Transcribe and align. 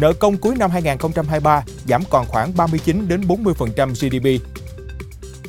Nợ 0.00 0.12
công 0.12 0.36
cuối 0.36 0.54
năm 0.58 0.70
2023 0.70 1.64
giảm 1.88 2.02
còn 2.10 2.26
khoảng 2.28 2.52
39 2.56 3.08
đến 3.08 3.20
40% 3.20 3.88
GDP. 3.88 4.46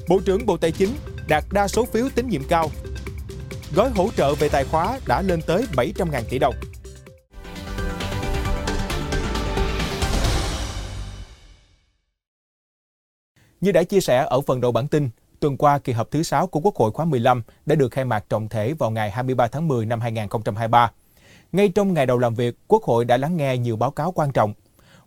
Bộ 0.10 0.20
trưởng 0.26 0.46
Bộ 0.46 0.58
Tài 0.58 0.72
chính 0.72 0.90
đạt 1.28 1.44
đa 1.52 1.68
số 1.68 1.86
phiếu 1.86 2.10
tín 2.16 2.30
nhiệm 2.30 2.42
cao. 2.50 2.70
Gói 3.76 3.90
hỗ 3.90 4.10
trợ 4.18 4.36
về 4.36 4.50
tài 4.50 4.66
khóa 4.66 5.00
đã 5.08 5.22
lên 5.22 5.42
tới 5.48 5.66
700.000 5.74 6.24
tỷ 6.30 6.40
đồng. 6.40 6.56
Như 13.62 13.72
đã 13.72 13.84
chia 13.84 14.00
sẻ 14.00 14.26
ở 14.30 14.42
phần 14.42 14.62
đầu 14.62 14.72
bản 14.72 14.88
tin, 14.88 15.10
tuần 15.40 15.58
qua 15.58 15.80
kỳ 15.80 15.94
họp 15.94 16.12
thứ 16.12 16.24
6 16.24 16.48
của 16.48 16.60
Quốc 16.60 16.76
hội 16.76 16.92
khóa 16.92 17.06
15 17.06 17.44
đã 17.66 17.76
được 17.76 17.92
khai 17.92 18.06
mạc 18.06 18.26
trọng 18.30 18.50
thể 18.50 18.74
vào 18.74 18.92
ngày 18.92 19.12
23 19.12 19.48
tháng 19.48 19.68
10 19.68 19.86
năm 19.86 20.02
2023. 20.02 20.92
Ngay 21.52 21.70
trong 21.70 21.94
ngày 21.94 22.06
đầu 22.06 22.18
làm 22.18 22.36
việc, 22.36 22.56
Quốc 22.68 22.84
hội 22.84 23.06
đã 23.06 23.18
lắng 23.18 23.38
nghe 23.38 23.58
nhiều 23.58 23.76
báo 23.76 23.92
cáo 23.92 24.12
quan 24.12 24.32
trọng. 24.32 24.54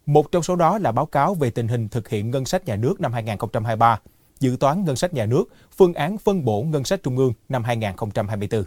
Một 0.06 0.32
trong 0.32 0.42
số 0.42 0.56
đó 0.56 0.78
là 0.78 0.92
báo 0.92 1.06
cáo 1.06 1.34
về 1.34 1.50
tình 1.50 1.68
hình 1.68 1.88
thực 1.88 2.08
hiện 2.08 2.30
ngân 2.30 2.44
sách 2.44 2.64
nhà 2.64 2.76
nước 2.76 3.00
năm 3.00 3.12
2023, 3.12 4.00
dự 4.40 4.56
toán 4.60 4.84
ngân 4.84 4.96
sách 4.96 5.14
nhà 5.14 5.26
nước, 5.26 5.44
phương 5.76 5.94
án 5.94 6.18
phân 6.18 6.44
bổ 6.44 6.62
ngân 6.62 6.84
sách 6.84 7.02
trung 7.02 7.16
ương 7.16 7.32
năm 7.48 7.64
2024. 7.64 8.64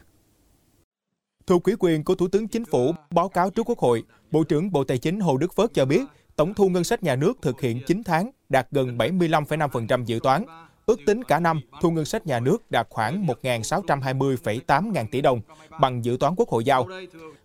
Thu 1.47 1.59
quỹ 1.59 1.73
quyền 1.79 2.03
của 2.03 2.15
Thủ 2.15 2.27
tướng 2.27 2.47
Chính 2.47 2.65
phủ 2.65 2.91
báo 3.09 3.29
cáo 3.29 3.49
trước 3.49 3.69
Quốc 3.69 3.79
hội, 3.79 4.03
Bộ 4.31 4.43
trưởng 4.43 4.71
Bộ 4.71 4.83
Tài 4.83 4.97
chính 4.97 5.19
Hồ 5.19 5.37
Đức 5.37 5.55
Phước 5.55 5.73
cho 5.73 5.85
biết, 5.85 6.01
tổng 6.35 6.53
thu 6.53 6.69
ngân 6.69 6.83
sách 6.83 7.03
nhà 7.03 7.15
nước 7.15 7.33
thực 7.41 7.61
hiện 7.61 7.81
9 7.87 8.03
tháng 8.03 8.31
đạt 8.49 8.67
gần 8.71 8.97
75,5% 8.97 10.03
dự 10.05 10.19
toán, 10.23 10.45
Ước 10.87 10.99
tính 11.05 11.23
cả 11.23 11.39
năm, 11.39 11.61
thu 11.81 11.91
ngân 11.91 12.05
sách 12.05 12.27
nhà 12.27 12.39
nước 12.39 12.71
đạt 12.71 12.87
khoảng 12.89 13.27
1.620,8 13.27 14.91
ngàn 14.91 15.07
tỷ 15.07 15.21
đồng, 15.21 15.41
bằng 15.79 16.05
dự 16.05 16.17
toán 16.19 16.33
quốc 16.37 16.49
hội 16.49 16.63
giao. 16.63 16.87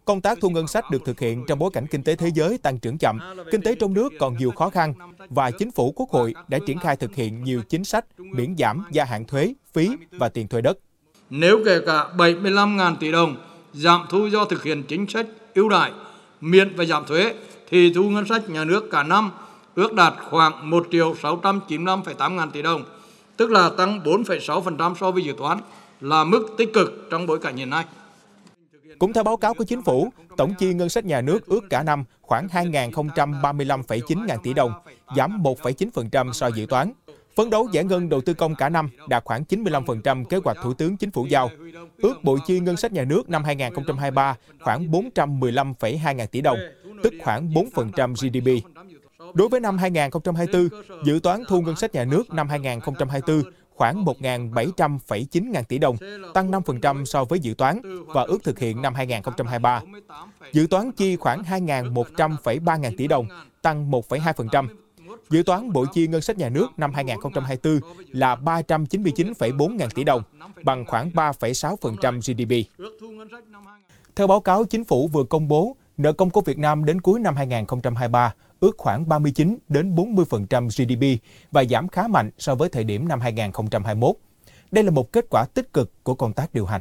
Công 0.05 0.21
tác 0.21 0.39
thu 0.41 0.51
ngân 0.51 0.67
sách 0.67 0.85
được 0.91 1.03
thực 1.05 1.21
hiện 1.21 1.45
trong 1.49 1.59
bối 1.59 1.71
cảnh 1.73 1.87
kinh 1.87 2.03
tế 2.03 2.17
thế 2.17 2.29
giới 2.35 2.59
tăng 2.59 2.79
trưởng 2.79 2.99
chậm, 2.99 3.19
kinh 3.51 3.63
tế 3.63 3.75
trong 3.75 3.95
nước 3.95 4.13
còn 4.19 4.37
nhiều 4.37 4.51
khó 4.51 4.71
khăn 4.71 4.95
và 5.19 5.51
chính 5.51 5.71
phủ 5.71 5.93
quốc 5.97 6.11
hội 6.11 6.35
đã 6.49 6.59
triển 6.67 6.79
khai 6.79 6.97
thực 6.97 7.15
hiện 7.15 7.45
nhiều 7.45 7.63
chính 7.69 7.85
sách 7.85 8.05
miễn 8.19 8.55
giảm 8.59 8.85
gia 8.91 9.05
hạn 9.05 9.25
thuế, 9.25 9.55
phí 9.73 9.91
và 10.11 10.29
tiền 10.29 10.49
thuê 10.49 10.61
đất. 10.61 10.79
Nếu 11.31 11.59
kể 11.65 11.81
cả 11.87 12.07
75.000 12.17 12.97
tỷ 12.97 13.13
đồng 13.13 13.37
giảm 13.73 14.07
thu 14.11 14.27
do 14.27 14.45
thực 14.45 14.63
hiện 14.63 14.83
chính 14.83 15.07
sách 15.09 15.27
ưu 15.55 15.69
đại, 15.69 15.93
miễn 16.41 16.77
và 16.77 16.85
giảm 16.85 17.05
thuế 17.05 17.35
thì 17.71 17.93
thu 17.95 18.03
ngân 18.03 18.27
sách 18.27 18.51
nhà 18.51 18.65
nước 18.65 18.89
cả 18.91 19.03
năm 19.03 19.31
ước 19.75 19.93
đạt 19.95 20.15
khoảng 20.31 20.71
1 20.71 20.87
triệu 20.91 21.15
695,8 21.23 22.35
ngàn 22.35 22.51
tỷ 22.51 22.63
đồng, 22.63 22.85
tức 23.43 23.51
là 23.51 23.71
tăng 23.79 24.01
4,6% 24.05 24.95
so 24.95 25.11
với 25.11 25.25
dự 25.25 25.35
toán, 25.39 25.59
là 26.01 26.25
mức 26.25 26.55
tích 26.59 26.73
cực 26.75 27.07
trong 27.11 27.27
bối 27.27 27.39
cảnh 27.39 27.57
hiện 27.57 27.71
nay. 27.71 27.85
Cũng 28.99 29.13
theo 29.13 29.25
báo 29.25 29.37
cáo 29.37 29.55
của 29.55 29.65
chính 29.65 29.83
phủ, 29.83 30.13
tổng 30.37 30.55
chi 30.59 30.75
ngân 30.75 30.89
sách 30.89 31.05
nhà 31.05 31.21
nước 31.21 31.47
ước 31.47 31.61
cả 31.71 31.83
năm 31.83 32.05
khoảng 32.21 32.47
2.035,9 32.47 34.27
ngàn 34.27 34.39
tỷ 34.43 34.55
đồng, 34.55 34.73
giảm 35.17 35.43
1,9% 35.43 36.33
so 36.33 36.47
dự 36.47 36.67
toán. 36.67 36.93
Phấn 37.37 37.51
đấu 37.51 37.69
giải 37.73 37.85
ngân 37.85 38.09
đầu 38.09 38.21
tư 38.21 38.35
công 38.35 38.55
cả 38.55 38.69
năm 38.69 38.91
đạt 39.09 39.25
khoảng 39.25 39.45
95% 39.49 40.25
kế 40.25 40.37
hoạch 40.45 40.57
Thủ 40.63 40.75
tướng 40.75 40.97
Chính 40.97 41.11
phủ 41.11 41.27
giao. 41.27 41.51
Ước 41.99 42.25
bộ 42.25 42.39
chi 42.47 42.61
ngân 42.61 42.77
sách 42.77 42.93
nhà 42.93 43.05
nước 43.05 43.29
năm 43.31 43.45
2023 43.45 44.37
khoảng 44.61 44.91
415,2 44.91 46.15
ngàn 46.15 46.29
tỷ 46.29 46.41
đồng, 46.41 46.59
tức 47.03 47.13
khoảng 47.23 47.49
4% 47.49 48.15
GDP. 48.15 48.72
Đối 49.35 49.49
với 49.49 49.61
năm 49.61 49.79
2024, 49.79 50.69
dự 51.05 51.21
toán 51.23 51.43
thu 51.49 51.61
ngân 51.61 51.77
sách 51.77 51.95
nhà 51.95 52.05
nước 52.05 52.31
năm 52.31 52.49
2024 52.49 53.43
khoảng 53.75 54.05
1.700,9 54.05 55.51
ngàn 55.51 55.65
tỷ 55.65 55.79
đồng, 55.79 55.97
tăng 56.35 56.51
5% 56.51 57.05
so 57.05 57.25
với 57.25 57.41
dự 57.41 57.55
toán 57.59 57.81
và 58.07 58.23
ước 58.23 58.45
thực 58.45 58.59
hiện 58.59 58.83
năm 58.83 58.95
2023. 58.95 59.83
Dự 60.53 60.67
toán 60.71 60.93
chi 60.93 61.17
khoảng 61.17 61.43
2.100,3 61.43 62.79
ngàn 62.79 62.97
tỷ 62.97 63.07
đồng, 63.07 63.27
tăng 63.63 63.91
1,2%. 63.91 64.69
Dự 65.31 65.43
toán 65.43 65.73
bộ 65.73 65.87
chi 65.93 66.07
ngân 66.07 66.21
sách 66.21 66.39
nhà 66.39 66.49
nước 66.49 66.67
năm 66.77 66.93
2024 66.95 67.81
là 68.09 68.35
399,4 68.35 69.77
ngàn 69.77 69.91
tỷ 69.91 70.05
đồng, 70.05 70.23
bằng 70.65 70.85
khoảng 70.87 71.11
3,6% 71.11 72.21
GDP. 72.21 72.83
Theo 74.17 74.27
báo 74.27 74.41
cáo 74.41 74.65
chính 74.65 74.85
phủ 74.85 75.09
vừa 75.09 75.25
công 75.25 75.49
bố, 75.49 75.77
nợ 75.97 76.13
công 76.13 76.31
của 76.31 76.41
Việt 76.41 76.59
Nam 76.59 76.85
đến 76.85 77.01
cuối 77.01 77.21
năm 77.21 77.37
2023 77.37 78.35
ước 78.63 78.79
khoảng 78.79 79.09
39 79.09 79.59
đến 79.69 79.95
40% 79.95 80.69
GDP 80.69 81.25
và 81.51 81.65
giảm 81.65 81.89
khá 81.89 82.09
mạnh 82.09 82.31
so 82.39 82.55
với 82.55 82.69
thời 82.69 82.85
điểm 82.85 83.09
năm 83.09 83.21
2021. 83.21 84.17
Đây 84.71 84.85
là 84.85 84.91
một 84.91 85.13
kết 85.13 85.25
quả 85.31 85.45
tích 85.55 85.73
cực 85.73 85.91
của 86.03 86.15
công 86.15 86.33
tác 86.33 86.55
điều 86.55 86.67
hành. 86.67 86.81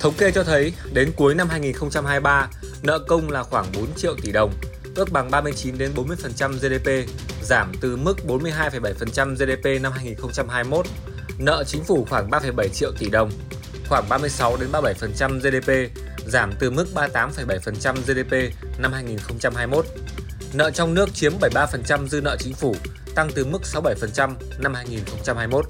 Thống 0.00 0.14
kê 0.18 0.30
cho 0.30 0.44
thấy, 0.44 0.72
đến 0.92 1.12
cuối 1.16 1.34
năm 1.34 1.48
2023, 1.48 2.50
nợ 2.82 2.98
công 2.98 3.30
là 3.30 3.42
khoảng 3.42 3.66
4 3.74 3.86
triệu 3.96 4.16
tỷ 4.22 4.32
đồng, 4.32 4.52
ước 4.94 5.12
bằng 5.12 5.30
39 5.30 5.78
đến 5.78 5.90
40% 5.94 6.52
GDP, 6.52 7.10
giảm 7.42 7.72
từ 7.80 7.96
mức 7.96 8.16
42,7% 8.26 9.34
GDP 9.34 9.82
năm 9.82 9.92
2021. 9.92 10.86
Nợ 11.38 11.64
chính 11.66 11.84
phủ 11.84 12.06
khoảng 12.10 12.30
3,7 12.30 12.68
triệu 12.68 12.92
tỷ 12.98 13.10
đồng, 13.10 13.30
khoảng 13.88 14.04
36 14.08 14.56
đến 14.56 14.68
37% 14.72 15.38
GDP, 15.38 16.00
giảm 16.26 16.52
từ 16.58 16.70
mức 16.70 16.86
38,7% 16.94 17.94
GDP 17.94 18.54
năm 18.78 18.92
2021. 18.92 19.86
Nợ 20.54 20.70
trong 20.70 20.94
nước 20.94 21.14
chiếm 21.14 21.32
73% 21.40 22.06
dư 22.06 22.20
nợ 22.20 22.36
chính 22.38 22.54
phủ, 22.54 22.74
tăng 23.14 23.28
từ 23.34 23.44
mức 23.44 23.62
67% 23.62 24.30
năm 24.58 24.74
2021. 24.74 25.64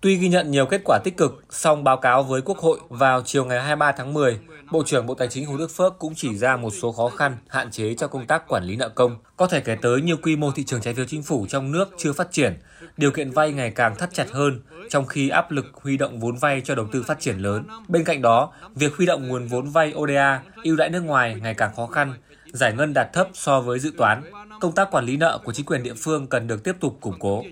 Tuy 0.00 0.16
ghi 0.16 0.28
nhận 0.28 0.50
nhiều 0.50 0.66
kết 0.66 0.80
quả 0.84 0.98
tích 1.04 1.16
cực, 1.16 1.44
song 1.50 1.84
báo 1.84 1.96
cáo 1.96 2.22
với 2.22 2.40
Quốc 2.40 2.58
hội 2.58 2.78
vào 2.88 3.22
chiều 3.24 3.44
ngày 3.44 3.58
23 3.58 3.92
tháng 3.92 4.14
10, 4.14 4.38
Bộ 4.72 4.82
trưởng 4.86 5.06
Bộ 5.06 5.14
Tài 5.14 5.28
chính 5.28 5.46
Hồ 5.46 5.56
Đức 5.56 5.70
Phước 5.70 5.98
cũng 5.98 6.14
chỉ 6.16 6.36
ra 6.36 6.56
một 6.56 6.70
số 6.70 6.92
khó 6.92 7.08
khăn, 7.08 7.36
hạn 7.48 7.70
chế 7.70 7.94
cho 7.94 8.06
công 8.06 8.26
tác 8.26 8.48
quản 8.48 8.64
lý 8.64 8.76
nợ 8.76 8.88
công. 8.88 9.16
Có 9.36 9.46
thể 9.46 9.60
kể 9.60 9.76
tới 9.82 10.00
nhiều 10.00 10.16
quy 10.22 10.36
mô 10.36 10.50
thị 10.50 10.64
trường 10.64 10.80
trái 10.80 10.94
phiếu 10.94 11.04
chính 11.04 11.22
phủ 11.22 11.46
trong 11.48 11.72
nước 11.72 11.88
chưa 11.98 12.12
phát 12.12 12.32
triển, 12.32 12.58
điều 12.96 13.10
kiện 13.10 13.30
vay 13.30 13.52
ngày 13.52 13.70
càng 13.70 13.96
thắt 13.96 14.14
chặt 14.14 14.26
hơn, 14.30 14.60
trong 14.90 15.06
khi 15.06 15.28
áp 15.28 15.50
lực 15.50 15.66
huy 15.74 15.96
động 15.96 16.20
vốn 16.20 16.36
vay 16.36 16.62
cho 16.64 16.74
đầu 16.74 16.86
tư 16.92 17.02
phát 17.02 17.20
triển 17.20 17.38
lớn. 17.38 17.64
Bên 17.88 18.04
cạnh 18.04 18.22
đó, 18.22 18.52
việc 18.74 18.96
huy 18.96 19.06
động 19.06 19.28
nguồn 19.28 19.46
vốn 19.46 19.70
vay 19.70 19.92
ODA, 19.96 20.42
ưu 20.64 20.76
đãi 20.76 20.90
nước 20.90 21.00
ngoài 21.00 21.36
ngày 21.42 21.54
càng 21.54 21.74
khó 21.76 21.86
khăn, 21.86 22.14
giải 22.52 22.72
ngân 22.72 22.92
đạt 22.94 23.12
thấp 23.12 23.28
so 23.34 23.60
với 23.60 23.78
dự 23.78 23.92
toán. 23.98 24.22
Công 24.60 24.72
tác 24.72 24.90
quản 24.90 25.04
lý 25.04 25.16
nợ 25.16 25.38
của 25.44 25.52
chính 25.52 25.66
quyền 25.66 25.82
địa 25.82 25.94
phương 25.94 26.26
cần 26.26 26.46
được 26.46 26.64
tiếp 26.64 26.76
tục 26.80 26.98
củng 27.00 27.18
cố. 27.18 27.42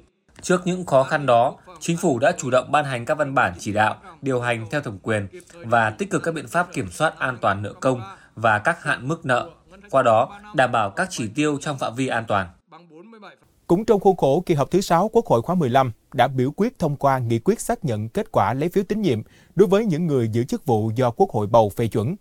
Trước 0.42 0.66
những 0.66 0.86
khó 0.86 1.02
khăn 1.02 1.26
đó, 1.26 1.56
chính 1.80 1.96
phủ 1.96 2.18
đã 2.18 2.32
chủ 2.38 2.50
động 2.50 2.72
ban 2.72 2.84
hành 2.84 3.04
các 3.04 3.18
văn 3.18 3.34
bản 3.34 3.54
chỉ 3.58 3.72
đạo, 3.72 3.96
điều 4.22 4.40
hành 4.40 4.66
theo 4.70 4.80
thẩm 4.80 4.98
quyền 5.02 5.28
và 5.52 5.90
tích 5.90 6.10
cực 6.10 6.22
các 6.22 6.34
biện 6.34 6.48
pháp 6.48 6.68
kiểm 6.72 6.90
soát 6.90 7.18
an 7.18 7.38
toàn 7.40 7.62
nợ 7.62 7.72
công 7.72 8.02
và 8.34 8.58
các 8.58 8.82
hạn 8.82 9.08
mức 9.08 9.26
nợ, 9.26 9.50
qua 9.90 10.02
đó 10.02 10.40
đảm 10.54 10.72
bảo 10.72 10.90
các 10.90 11.08
chỉ 11.10 11.28
tiêu 11.34 11.58
trong 11.60 11.78
phạm 11.78 11.94
vi 11.94 12.06
an 12.06 12.24
toàn. 12.28 12.48
Cũng 13.66 13.84
trong 13.84 14.00
khuôn 14.00 14.16
khổ 14.16 14.42
kỳ 14.46 14.54
họp 14.54 14.70
thứ 14.70 14.80
6 14.80 15.08
Quốc 15.12 15.26
hội 15.26 15.42
khóa 15.42 15.54
15 15.54 15.92
đã 16.12 16.28
biểu 16.28 16.50
quyết 16.56 16.78
thông 16.78 16.96
qua 16.96 17.18
nghị 17.18 17.38
quyết 17.38 17.60
xác 17.60 17.84
nhận 17.84 18.08
kết 18.08 18.32
quả 18.32 18.54
lấy 18.54 18.68
phiếu 18.68 18.84
tín 18.84 19.02
nhiệm 19.02 19.22
đối 19.54 19.68
với 19.68 19.84
những 19.84 20.06
người 20.06 20.28
giữ 20.28 20.44
chức 20.44 20.66
vụ 20.66 20.90
do 20.94 21.10
Quốc 21.10 21.30
hội 21.30 21.46
bầu 21.46 21.72
phê 21.76 21.88
chuẩn. 21.88 22.16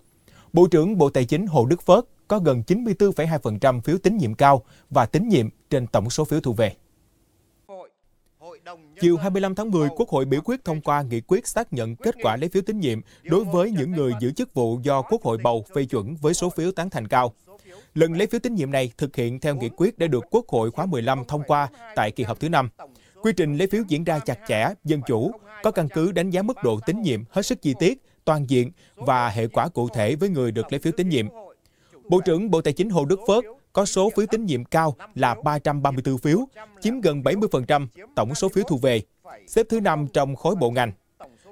Bộ 0.53 0.67
trưởng 0.71 0.97
Bộ 0.97 1.09
Tài 1.09 1.25
chính 1.25 1.47
Hồ 1.47 1.65
Đức 1.65 1.81
Phước 1.81 2.07
có 2.29 2.39
gần 2.39 2.63
94,2% 2.67 3.81
phiếu 3.81 3.97
tín 3.97 4.17
nhiệm 4.17 4.33
cao 4.33 4.63
và 4.89 5.05
tín 5.05 5.29
nhiệm 5.29 5.49
trên 5.69 5.87
tổng 5.87 6.09
số 6.09 6.25
phiếu 6.25 6.39
thu 6.39 6.53
về. 6.53 6.75
Chiều 9.01 9.17
25 9.17 9.55
tháng 9.55 9.71
10, 9.71 9.89
Quốc 9.89 10.09
hội 10.09 10.25
biểu 10.25 10.41
quyết 10.45 10.65
thông 10.65 10.81
qua 10.81 11.01
nghị 11.01 11.21
quyết 11.21 11.47
xác 11.47 11.73
nhận 11.73 11.95
kết 11.95 12.15
quả 12.23 12.35
lấy 12.35 12.49
phiếu 12.49 12.61
tín 12.61 12.79
nhiệm 12.79 13.01
đối 13.23 13.43
với 13.43 13.71
những 13.71 13.91
người 13.91 14.13
giữ 14.19 14.31
chức 14.31 14.53
vụ 14.53 14.79
do 14.83 15.01
Quốc 15.01 15.23
hội 15.23 15.37
bầu 15.43 15.65
phê 15.75 15.85
chuẩn 15.85 16.15
với 16.15 16.33
số 16.33 16.49
phiếu 16.49 16.71
tán 16.71 16.89
thành 16.89 17.07
cao. 17.07 17.33
Lần 17.93 18.13
lấy 18.13 18.27
phiếu 18.27 18.39
tín 18.39 18.55
nhiệm 18.55 18.71
này 18.71 18.91
thực 18.97 19.15
hiện 19.15 19.39
theo 19.39 19.55
nghị 19.55 19.69
quyết 19.77 19.99
đã 19.99 20.07
được 20.07 20.23
Quốc 20.31 20.47
hội 20.47 20.71
khóa 20.71 20.85
15 20.85 21.23
thông 21.27 21.43
qua 21.43 21.67
tại 21.95 22.11
kỳ 22.11 22.23
họp 22.23 22.39
thứ 22.39 22.49
5. 22.49 22.69
Quy 23.21 23.31
trình 23.37 23.57
lấy 23.57 23.67
phiếu 23.67 23.83
diễn 23.87 24.03
ra 24.03 24.19
chặt 24.19 24.39
chẽ, 24.47 24.67
dân 24.83 25.01
chủ, 25.07 25.31
có 25.63 25.71
căn 25.71 25.89
cứ 25.89 26.11
đánh 26.11 26.29
giá 26.29 26.41
mức 26.41 26.57
độ 26.63 26.79
tín 26.85 27.01
nhiệm 27.01 27.23
hết 27.29 27.41
sức 27.41 27.61
chi 27.61 27.73
tiết, 27.79 28.03
toàn 28.25 28.49
diện 28.49 28.71
và 28.95 29.29
hệ 29.29 29.47
quả 29.47 29.67
cụ 29.67 29.89
thể 29.89 30.15
với 30.15 30.29
người 30.29 30.51
được 30.51 30.71
lấy 30.71 30.79
phiếu 30.79 30.93
tín 30.97 31.09
nhiệm. 31.09 31.27
Bộ 32.09 32.21
trưởng 32.25 32.51
Bộ 32.51 32.61
Tài 32.61 32.73
chính 32.73 32.89
Hồ 32.89 33.05
Đức 33.05 33.19
Phước 33.27 33.43
có 33.73 33.85
số 33.85 34.09
phiếu 34.15 34.25
tín 34.25 34.45
nhiệm 34.45 34.65
cao 34.65 34.95
là 35.15 35.35
334 35.43 36.17
phiếu, 36.17 36.47
chiếm 36.81 37.01
gần 37.01 37.21
70% 37.21 37.87
tổng 38.15 38.35
số 38.35 38.49
phiếu 38.49 38.63
thu 38.67 38.77
về, 38.77 39.01
xếp 39.47 39.65
thứ 39.69 39.79
5 39.79 40.07
trong 40.13 40.35
khối 40.35 40.55
bộ 40.55 40.71
ngành. 40.71 40.91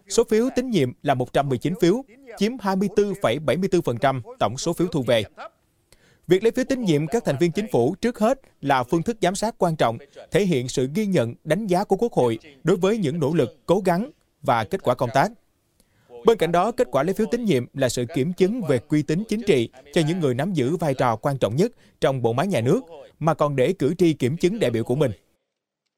Số 0.09 0.24
phiếu 0.30 0.50
tín 0.56 0.69
nhiệm 0.69 0.92
là 1.04 1.13
119 1.13 1.74
phiếu, 1.81 2.04
chiếm 2.38 2.57
24,74% 2.57 4.21
tổng 4.39 4.57
số 4.57 4.74
phiếu 4.74 4.88
thu 4.88 5.04
về. 5.04 5.24
Việc 6.27 6.44
lấy 6.44 6.51
phiếu 6.51 6.65
tín 6.69 6.81
nhiệm 6.83 7.07
các 7.07 7.25
thành 7.25 7.38
viên 7.39 7.51
chính 7.51 7.68
phủ 7.71 7.95
trước 8.01 8.19
hết 8.19 8.39
là 8.62 8.83
phương 8.83 9.03
thức 9.03 9.18
giám 9.21 9.36
sát 9.36 9.56
quan 9.57 9.75
trọng, 9.75 9.98
thể 10.31 10.45
hiện 10.45 10.68
sự 10.68 10.89
ghi 10.95 11.06
nhận, 11.06 11.33
đánh 11.44 11.68
giá 11.68 11.83
của 11.83 11.95
Quốc 11.95 12.13
hội 12.13 12.39
đối 12.63 12.77
với 12.77 12.98
những 12.98 13.19
nỗ 13.19 13.33
lực, 13.33 13.57
cố 13.65 13.81
gắng 13.86 14.12
và 14.42 14.63
kết 14.63 14.83
quả 14.83 14.95
công 14.95 15.10
tác. 15.13 15.31
Bên 16.27 16.38
cạnh 16.38 16.51
đó, 16.51 16.71
kết 16.71 16.88
quả 16.91 17.03
lấy 17.03 17.13
phiếu 17.13 17.27
tín 17.31 17.45
nhiệm 17.45 17.65
là 17.74 17.89
sự 17.89 18.06
kiểm 18.15 18.33
chứng 18.33 18.62
về 18.69 18.79
uy 18.89 19.01
tín 19.01 19.24
chính 19.29 19.41
trị 19.41 19.69
cho 19.94 20.01
những 20.07 20.19
người 20.19 20.33
nắm 20.33 20.53
giữ 20.53 20.77
vai 20.77 20.94
trò 20.94 21.15
quan 21.15 21.38
trọng 21.38 21.56
nhất 21.56 21.71
trong 22.01 22.21
bộ 22.21 22.33
máy 22.33 22.47
nhà 22.47 22.62
nước, 22.62 22.81
mà 23.19 23.33
còn 23.33 23.56
để 23.56 23.74
cử 23.79 23.94
tri 23.97 24.13
kiểm 24.13 24.38
chứng 24.38 24.59
đại 24.59 24.71
biểu 24.71 24.83
của 24.83 24.95
mình. 24.95 25.12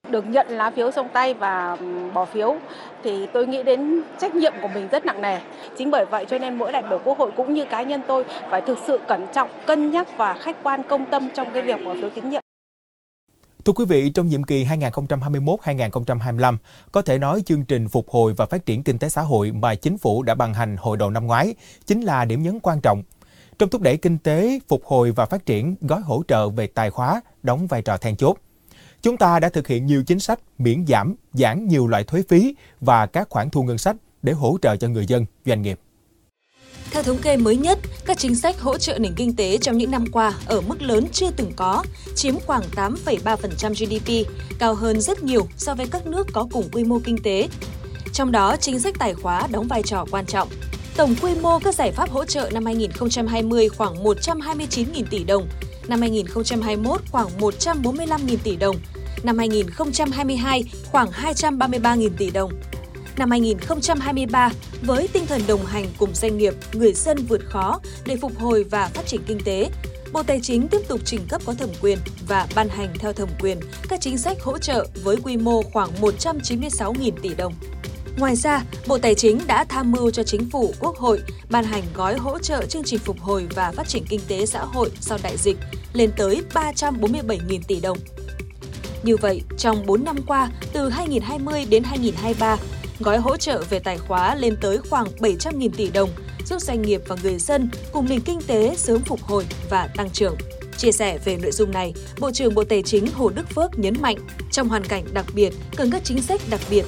Được 0.09 0.25
nhận 0.29 0.47
lá 0.49 0.71
phiếu 0.71 0.91
trong 0.91 1.09
tay 1.13 1.33
và 1.33 1.77
ừ, 1.79 2.09
bỏ 2.13 2.25
phiếu 2.25 2.55
thì 3.03 3.27
tôi 3.33 3.47
nghĩ 3.47 3.63
đến 3.63 4.01
trách 4.19 4.35
nhiệm 4.35 4.53
của 4.61 4.67
mình 4.73 4.87
rất 4.91 5.05
nặng 5.05 5.21
nề. 5.21 5.39
Chính 5.77 5.91
bởi 5.91 6.05
vậy 6.05 6.25
cho 6.25 6.39
nên 6.39 6.57
mỗi 6.57 6.71
đại 6.71 6.83
biểu 6.89 6.99
Quốc 7.03 7.17
hội 7.17 7.31
cũng 7.37 7.53
như 7.53 7.65
cá 7.65 7.83
nhân 7.83 8.01
tôi 8.07 8.25
phải 8.49 8.61
thực 8.61 8.77
sự 8.87 8.99
cẩn 9.07 9.27
trọng, 9.33 9.49
cân 9.65 9.91
nhắc 9.91 10.17
và 10.17 10.33
khách 10.33 10.63
quan 10.63 10.83
công 10.83 11.05
tâm 11.05 11.29
trong 11.33 11.47
cái 11.53 11.61
việc 11.61 11.85
bỏ 11.85 11.93
phiếu 11.93 12.09
tín 12.09 12.29
nhiệm. 12.29 12.41
Thưa 13.65 13.73
quý 13.73 13.85
vị, 13.85 14.09
trong 14.09 14.27
nhiệm 14.27 14.44
kỳ 14.44 14.65
2021-2025, 14.65 16.57
có 16.91 17.01
thể 17.01 17.17
nói 17.17 17.41
chương 17.45 17.65
trình 17.65 17.88
phục 17.88 18.09
hồi 18.09 18.33
và 18.33 18.45
phát 18.45 18.65
triển 18.65 18.83
kinh 18.83 19.00
tế 19.00 19.09
xã 19.09 19.21
hội 19.21 19.51
mà 19.51 19.75
chính 19.75 19.97
phủ 19.97 20.23
đã 20.23 20.35
ban 20.35 20.53
hành 20.53 20.77
hồi 20.77 20.97
đầu 20.97 21.09
năm 21.09 21.27
ngoái 21.27 21.56
chính 21.85 22.01
là 22.01 22.25
điểm 22.25 22.44
nhấn 22.44 22.59
quan 22.59 22.81
trọng. 22.81 23.03
Trong 23.59 23.69
thúc 23.69 23.81
đẩy 23.81 23.97
kinh 23.97 24.17
tế, 24.17 24.59
phục 24.67 24.85
hồi 24.85 25.11
và 25.11 25.25
phát 25.25 25.45
triển, 25.45 25.75
gói 25.81 26.01
hỗ 26.01 26.23
trợ 26.27 26.50
về 26.50 26.67
tài 26.67 26.89
khóa 26.89 27.21
đóng 27.44 27.67
vai 27.67 27.81
trò 27.81 27.97
then 27.97 28.15
chốt. 28.15 28.38
Chúng 29.01 29.17
ta 29.17 29.39
đã 29.39 29.50
thực 29.50 29.67
hiện 29.67 29.85
nhiều 29.85 30.03
chính 30.03 30.19
sách 30.19 30.39
miễn 30.57 30.85
giảm, 30.88 31.15
giảm 31.33 31.67
nhiều 31.67 31.88
loại 31.88 32.03
thuế 32.03 32.23
phí 32.29 32.55
và 32.81 33.05
các 33.05 33.29
khoản 33.29 33.50
thu 33.50 33.63
ngân 33.63 33.77
sách 33.77 33.95
để 34.21 34.33
hỗ 34.33 34.57
trợ 34.62 34.75
cho 34.75 34.88
người 34.88 35.05
dân, 35.05 35.25
doanh 35.45 35.62
nghiệp. 35.62 35.79
Theo 36.91 37.03
thống 37.03 37.18
kê 37.18 37.38
mới 37.38 37.57
nhất, 37.57 37.80
các 38.06 38.18
chính 38.18 38.36
sách 38.36 38.59
hỗ 38.59 38.77
trợ 38.77 39.00
nền 39.00 39.13
kinh 39.15 39.36
tế 39.36 39.57
trong 39.57 39.77
những 39.77 39.91
năm 39.91 40.06
qua 40.12 40.33
ở 40.45 40.62
mức 40.62 40.81
lớn 40.81 41.07
chưa 41.12 41.31
từng 41.31 41.51
có, 41.56 41.83
chiếm 42.15 42.39
khoảng 42.39 42.63
8,3% 42.75 43.74
GDP, 43.74 44.31
cao 44.59 44.75
hơn 44.75 45.01
rất 45.01 45.24
nhiều 45.24 45.47
so 45.57 45.75
với 45.75 45.88
các 45.88 46.07
nước 46.07 46.27
có 46.33 46.47
cùng 46.51 46.69
quy 46.71 46.83
mô 46.83 47.00
kinh 47.00 47.24
tế. 47.24 47.47
Trong 48.13 48.31
đó, 48.31 48.56
chính 48.62 48.80
sách 48.80 48.95
tài 49.00 49.13
khóa 49.13 49.47
đóng 49.51 49.68
vai 49.68 49.83
trò 49.83 50.06
quan 50.12 50.25
trọng. 50.25 50.50
Tổng 50.95 51.15
quy 51.21 51.31
mô 51.41 51.59
các 51.59 51.75
giải 51.75 51.91
pháp 51.91 52.09
hỗ 52.09 52.25
trợ 52.25 52.50
năm 52.53 52.65
2020 52.65 53.69
khoảng 53.69 54.03
129.000 54.03 55.03
tỷ 55.09 55.24
đồng, 55.24 55.47
năm 55.88 56.01
2021 56.01 57.01
khoảng 57.12 57.27
145.000 57.39 58.38
tỷ 58.44 58.56
đồng, 58.56 58.75
năm 59.24 59.38
2022 59.38 60.63
khoảng 60.91 61.09
233.000 61.09 62.09
tỷ 62.18 62.31
đồng. 62.31 62.51
Năm 63.19 63.31
2023, 63.31 64.51
với 64.81 65.07
tinh 65.13 65.25
thần 65.25 65.42
đồng 65.48 65.66
hành 65.66 65.86
cùng 65.98 66.10
doanh 66.13 66.38
nghiệp, 66.38 66.54
người 66.74 66.94
dân 66.94 67.18
vượt 67.18 67.42
khó 67.45 67.80
để 68.06 68.16
phục 68.16 68.39
hồi 68.39 68.63
và 68.63 68.88
phát 68.88 69.07
triển 69.07 69.21
kinh 69.27 69.39
tế, 69.45 69.69
Bộ 70.12 70.24
Tài 70.24 70.39
chính 70.44 70.68
tiếp 70.68 70.81
tục 70.88 71.01
trình 71.06 71.21
cấp 71.30 71.42
có 71.45 71.54
thẩm 71.54 71.69
quyền 71.81 71.98
và 72.27 72.48
ban 72.56 72.69
hành 72.69 72.94
theo 73.00 73.13
thẩm 73.13 73.30
quyền 73.39 73.60
các 73.89 74.01
chính 74.01 74.18
sách 74.18 74.38
hỗ 74.44 74.57
trợ 74.57 74.88
với 75.04 75.18
quy 75.24 75.38
mô 75.38 75.62
khoảng 75.62 75.89
196.000 76.01 77.12
tỷ 77.21 77.36
đồng. 77.36 77.54
Ngoài 78.18 78.36
ra, 78.36 78.63
Bộ 78.88 78.98
Tài 78.98 79.16
chính 79.16 79.39
đã 79.48 79.63
tham 79.63 79.92
mưu 79.92 80.12
cho 80.12 80.24
Chính 80.24 80.50
phủ, 80.50 80.74
Quốc 80.80 80.98
hội 80.98 81.22
ban 81.50 81.65
hành 81.65 81.83
gói 81.94 82.18
hỗ 82.18 82.39
trợ 82.39 82.65
chương 82.65 82.83
trình 82.83 83.00
phục 83.00 83.19
hồi 83.19 83.48
và 83.56 83.72
phát 83.72 83.88
triển 83.88 84.04
kinh 84.10 84.22
tế 84.27 84.45
xã 84.45 84.63
hội 84.63 84.89
sau 85.00 85.18
đại 85.24 85.38
dịch 85.38 85.57
lên 85.94 86.12
tới 86.18 86.42
347.000 86.54 87.60
tỷ 87.68 87.80
đồng. 87.80 87.98
Như 89.04 89.18
vậy, 89.18 89.42
trong 89.57 89.86
4 89.86 90.04
năm 90.04 90.18
qua, 90.27 90.51
từ 90.74 90.89
2020 90.89 91.65
đến 91.69 91.83
2023, 91.83 92.57
gói 93.00 93.18
hỗ 93.18 93.38
trợ 93.38 93.63
về 93.69 93.80
tài 93.80 93.98
khóa 93.98 94.36
lên 94.36 94.57
tới 94.62 94.78
khoảng 94.90 95.07
700.000 95.19 95.69
tỷ 95.78 95.90
đồng, 95.90 96.10
giúp 96.46 96.62
doanh 96.62 96.81
nghiệp 96.81 97.01
và 97.07 97.16
người 97.24 97.38
dân 97.40 97.69
cùng 97.92 98.10
nền 98.10 98.22
kinh 98.22 98.42
tế 98.48 98.75
sớm 98.78 99.01
phục 99.01 99.22
hồi 99.22 99.46
và 99.69 99.90
tăng 99.96 100.10
trưởng. 100.10 100.36
Chia 100.78 100.92
sẻ 100.92 101.19
về 101.25 101.38
nội 101.38 101.51
dung 101.51 101.72
này, 101.72 101.94
Bộ 102.19 102.31
trưởng 102.31 102.56
Bộ 102.56 102.63
Tài 102.63 102.81
chính 102.81 103.07
Hồ 103.07 103.30
Đức 103.30 103.50
Phước 103.56 103.80
nhấn 103.80 104.01
mạnh, 104.01 104.18
trong 104.51 104.69
hoàn 104.69 104.84
cảnh 104.84 105.06
đặc 105.13 105.25
biệt, 105.34 105.54
cần 105.75 105.92
các 105.92 106.01
chính 106.04 106.22
sách 106.22 106.42
đặc 106.50 106.62
biệt. 106.69 106.86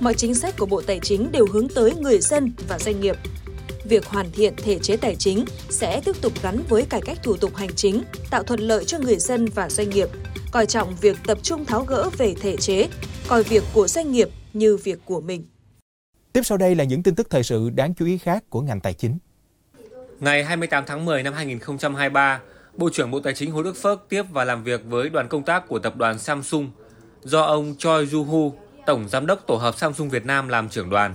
Mọi 0.00 0.14
chính 0.14 0.34
sách 0.34 0.54
của 0.58 0.66
Bộ 0.66 0.82
Tài 0.86 1.00
chính 1.00 1.32
đều 1.32 1.46
hướng 1.52 1.68
tới 1.68 1.94
người 1.94 2.18
dân 2.18 2.52
và 2.68 2.78
doanh 2.78 3.00
nghiệp. 3.00 3.16
Việc 3.84 4.06
hoàn 4.06 4.30
thiện 4.32 4.54
thể 4.56 4.78
chế 4.78 4.96
tài 4.96 5.16
chính 5.16 5.44
sẽ 5.70 6.00
tiếp 6.04 6.16
tục 6.20 6.32
gắn 6.42 6.62
với 6.68 6.82
cải 6.82 7.00
cách 7.00 7.18
thủ 7.22 7.36
tục 7.36 7.56
hành 7.56 7.74
chính, 7.76 8.02
tạo 8.30 8.42
thuận 8.42 8.60
lợi 8.60 8.84
cho 8.84 8.98
người 8.98 9.16
dân 9.16 9.46
và 9.54 9.70
doanh 9.70 9.90
nghiệp, 9.90 10.08
coi 10.50 10.66
trọng 10.66 10.96
việc 11.00 11.16
tập 11.26 11.38
trung 11.42 11.64
tháo 11.64 11.84
gỡ 11.84 12.10
về 12.18 12.34
thể 12.40 12.56
chế, 12.56 12.88
coi 13.28 13.42
việc 13.42 13.62
của 13.74 13.88
doanh 13.88 14.12
nghiệp 14.12 14.28
như 14.52 14.76
việc 14.76 14.98
của 15.04 15.20
mình. 15.20 15.46
Tiếp 16.32 16.42
sau 16.44 16.58
đây 16.58 16.74
là 16.74 16.84
những 16.84 17.02
tin 17.02 17.14
tức 17.14 17.30
thời 17.30 17.42
sự 17.42 17.70
đáng 17.70 17.94
chú 17.94 18.06
ý 18.06 18.18
khác 18.18 18.44
của 18.50 18.60
ngành 18.60 18.80
tài 18.80 18.94
chính. 18.94 19.18
Ngày 20.20 20.44
28 20.44 20.84
tháng 20.86 21.04
10 21.04 21.22
năm 21.22 21.34
2023, 21.34 22.40
Bộ 22.76 22.90
trưởng 22.92 23.10
Bộ 23.10 23.20
Tài 23.20 23.34
chính 23.34 23.50
Hồ 23.50 23.62
Đức 23.62 23.76
Phước 23.76 24.06
tiếp 24.08 24.22
và 24.32 24.44
làm 24.44 24.64
việc 24.64 24.80
với 24.84 25.08
đoàn 25.08 25.28
công 25.28 25.42
tác 25.42 25.68
của 25.68 25.78
tập 25.78 25.96
đoàn 25.96 26.18
Samsung 26.18 26.70
do 27.22 27.42
ông 27.42 27.74
Choi 27.78 28.06
Ju-hu, 28.06 28.52
Tổng 28.86 29.08
Giám 29.08 29.26
đốc 29.26 29.46
Tổ 29.46 29.54
hợp 29.54 29.74
Samsung 29.78 30.08
Việt 30.08 30.26
Nam 30.26 30.48
làm 30.48 30.68
trưởng 30.68 30.90
đoàn. 30.90 31.14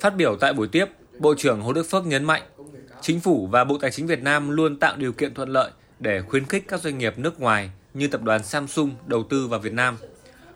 Phát 0.00 0.16
biểu 0.16 0.36
tại 0.40 0.52
buổi 0.52 0.68
tiếp, 0.68 0.86
Bộ 1.18 1.34
trưởng 1.38 1.60
Hồ 1.60 1.72
Đức 1.72 1.82
Phước 1.82 2.06
nhấn 2.06 2.24
mạnh, 2.24 2.42
Chính 3.00 3.20
phủ 3.20 3.46
và 3.46 3.64
Bộ 3.64 3.78
Tài 3.78 3.90
chính 3.90 4.06
Việt 4.06 4.22
Nam 4.22 4.50
luôn 4.50 4.78
tạo 4.78 4.96
điều 4.96 5.12
kiện 5.12 5.34
thuận 5.34 5.48
lợi 5.48 5.70
để 6.00 6.22
khuyến 6.22 6.44
khích 6.44 6.64
các 6.68 6.80
doanh 6.80 6.98
nghiệp 6.98 7.18
nước 7.18 7.40
ngoài 7.40 7.70
như 7.94 8.08
tập 8.08 8.22
đoàn 8.22 8.42
Samsung 8.42 8.90
đầu 9.06 9.22
tư 9.30 9.46
vào 9.46 9.60
Việt 9.60 9.72
Nam. 9.72 9.96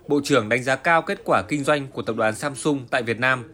Bộ 0.08 0.20
trưởng 0.25 0.49
đánh 0.49 0.62
giá 0.62 0.76
cao 0.76 1.03
kết 1.03 1.20
quả 1.25 1.43
kinh 1.49 1.64
doanh 1.64 1.87
của 1.87 2.03
tập 2.03 2.17
đoàn 2.17 2.35
Samsung 2.35 2.87
tại 2.91 3.03
Việt 3.03 3.20
Nam 3.20 3.44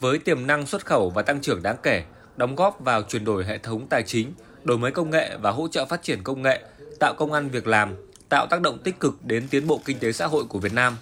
với 0.00 0.18
tiềm 0.18 0.46
năng 0.46 0.66
xuất 0.66 0.86
khẩu 0.86 1.10
và 1.10 1.22
tăng 1.22 1.40
trưởng 1.40 1.62
đáng 1.62 1.76
kể, 1.82 2.04
đóng 2.36 2.54
góp 2.54 2.80
vào 2.80 3.02
chuyển 3.02 3.24
đổi 3.24 3.44
hệ 3.44 3.58
thống 3.58 3.86
tài 3.86 4.02
chính, 4.02 4.32
đổi 4.64 4.78
mới 4.78 4.90
công 4.90 5.10
nghệ 5.10 5.36
và 5.42 5.50
hỗ 5.50 5.68
trợ 5.68 5.86
phát 5.86 6.02
triển 6.02 6.22
công 6.22 6.42
nghệ, 6.42 6.62
tạo 7.00 7.14
công 7.14 7.32
ăn 7.32 7.48
việc 7.48 7.66
làm, 7.66 7.94
tạo 8.28 8.46
tác 8.46 8.60
động 8.60 8.78
tích 8.78 9.00
cực 9.00 9.24
đến 9.24 9.48
tiến 9.50 9.66
bộ 9.66 9.80
kinh 9.84 9.98
tế 9.98 10.12
xã 10.12 10.26
hội 10.26 10.44
của 10.44 10.58
Việt 10.58 10.72
Nam. 10.72 10.96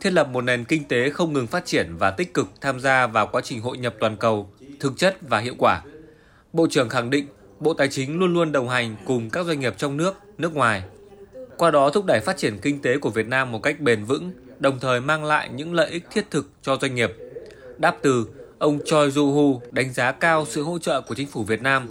Thiết 0.00 0.12
lập 0.12 0.28
một 0.28 0.40
nền 0.40 0.64
kinh 0.64 0.84
tế 0.84 1.10
không 1.10 1.32
ngừng 1.32 1.46
phát 1.46 1.66
triển 1.66 1.96
và 1.98 2.10
tích 2.10 2.34
cực 2.34 2.48
tham 2.60 2.80
gia 2.80 3.06
vào 3.06 3.26
quá 3.26 3.40
trình 3.44 3.60
hội 3.60 3.78
nhập 3.78 3.94
toàn 4.00 4.16
cầu, 4.16 4.50
thực 4.80 4.92
chất 4.96 5.16
và 5.20 5.38
hiệu 5.38 5.54
quả. 5.58 5.82
Bộ 6.52 6.66
trưởng 6.70 6.88
khẳng 6.88 7.10
định 7.10 7.26
Bộ 7.60 7.74
Tài 7.74 7.88
chính 7.88 8.18
luôn 8.18 8.34
luôn 8.34 8.52
đồng 8.52 8.68
hành 8.68 8.96
cùng 9.04 9.30
các 9.30 9.46
doanh 9.46 9.60
nghiệp 9.60 9.74
trong 9.76 9.96
nước, 9.96 10.16
nước 10.38 10.54
ngoài. 10.54 10.82
Qua 11.58 11.70
đó 11.70 11.90
thúc 11.90 12.04
đẩy 12.04 12.20
phát 12.20 12.36
triển 12.36 12.58
kinh 12.58 12.82
tế 12.82 12.98
của 12.98 13.10
Việt 13.10 13.26
Nam 13.26 13.52
một 13.52 13.62
cách 13.62 13.80
bền 13.80 14.04
vững, 14.04 14.32
đồng 14.58 14.78
thời 14.78 15.00
mang 15.00 15.24
lại 15.24 15.48
những 15.48 15.74
lợi 15.74 15.90
ích 15.90 16.06
thiết 16.10 16.30
thực 16.30 16.50
cho 16.62 16.76
doanh 16.80 16.94
nghiệp. 16.94 17.12
Đáp 17.78 17.96
từ, 18.02 18.26
ông 18.58 18.78
Choi 18.84 19.08
Joo-hu 19.08 19.60
đánh 19.70 19.92
giá 19.92 20.12
cao 20.12 20.46
sự 20.48 20.62
hỗ 20.62 20.78
trợ 20.78 21.00
của 21.00 21.14
chính 21.14 21.28
phủ 21.28 21.42
Việt 21.42 21.62
Nam. 21.62 21.88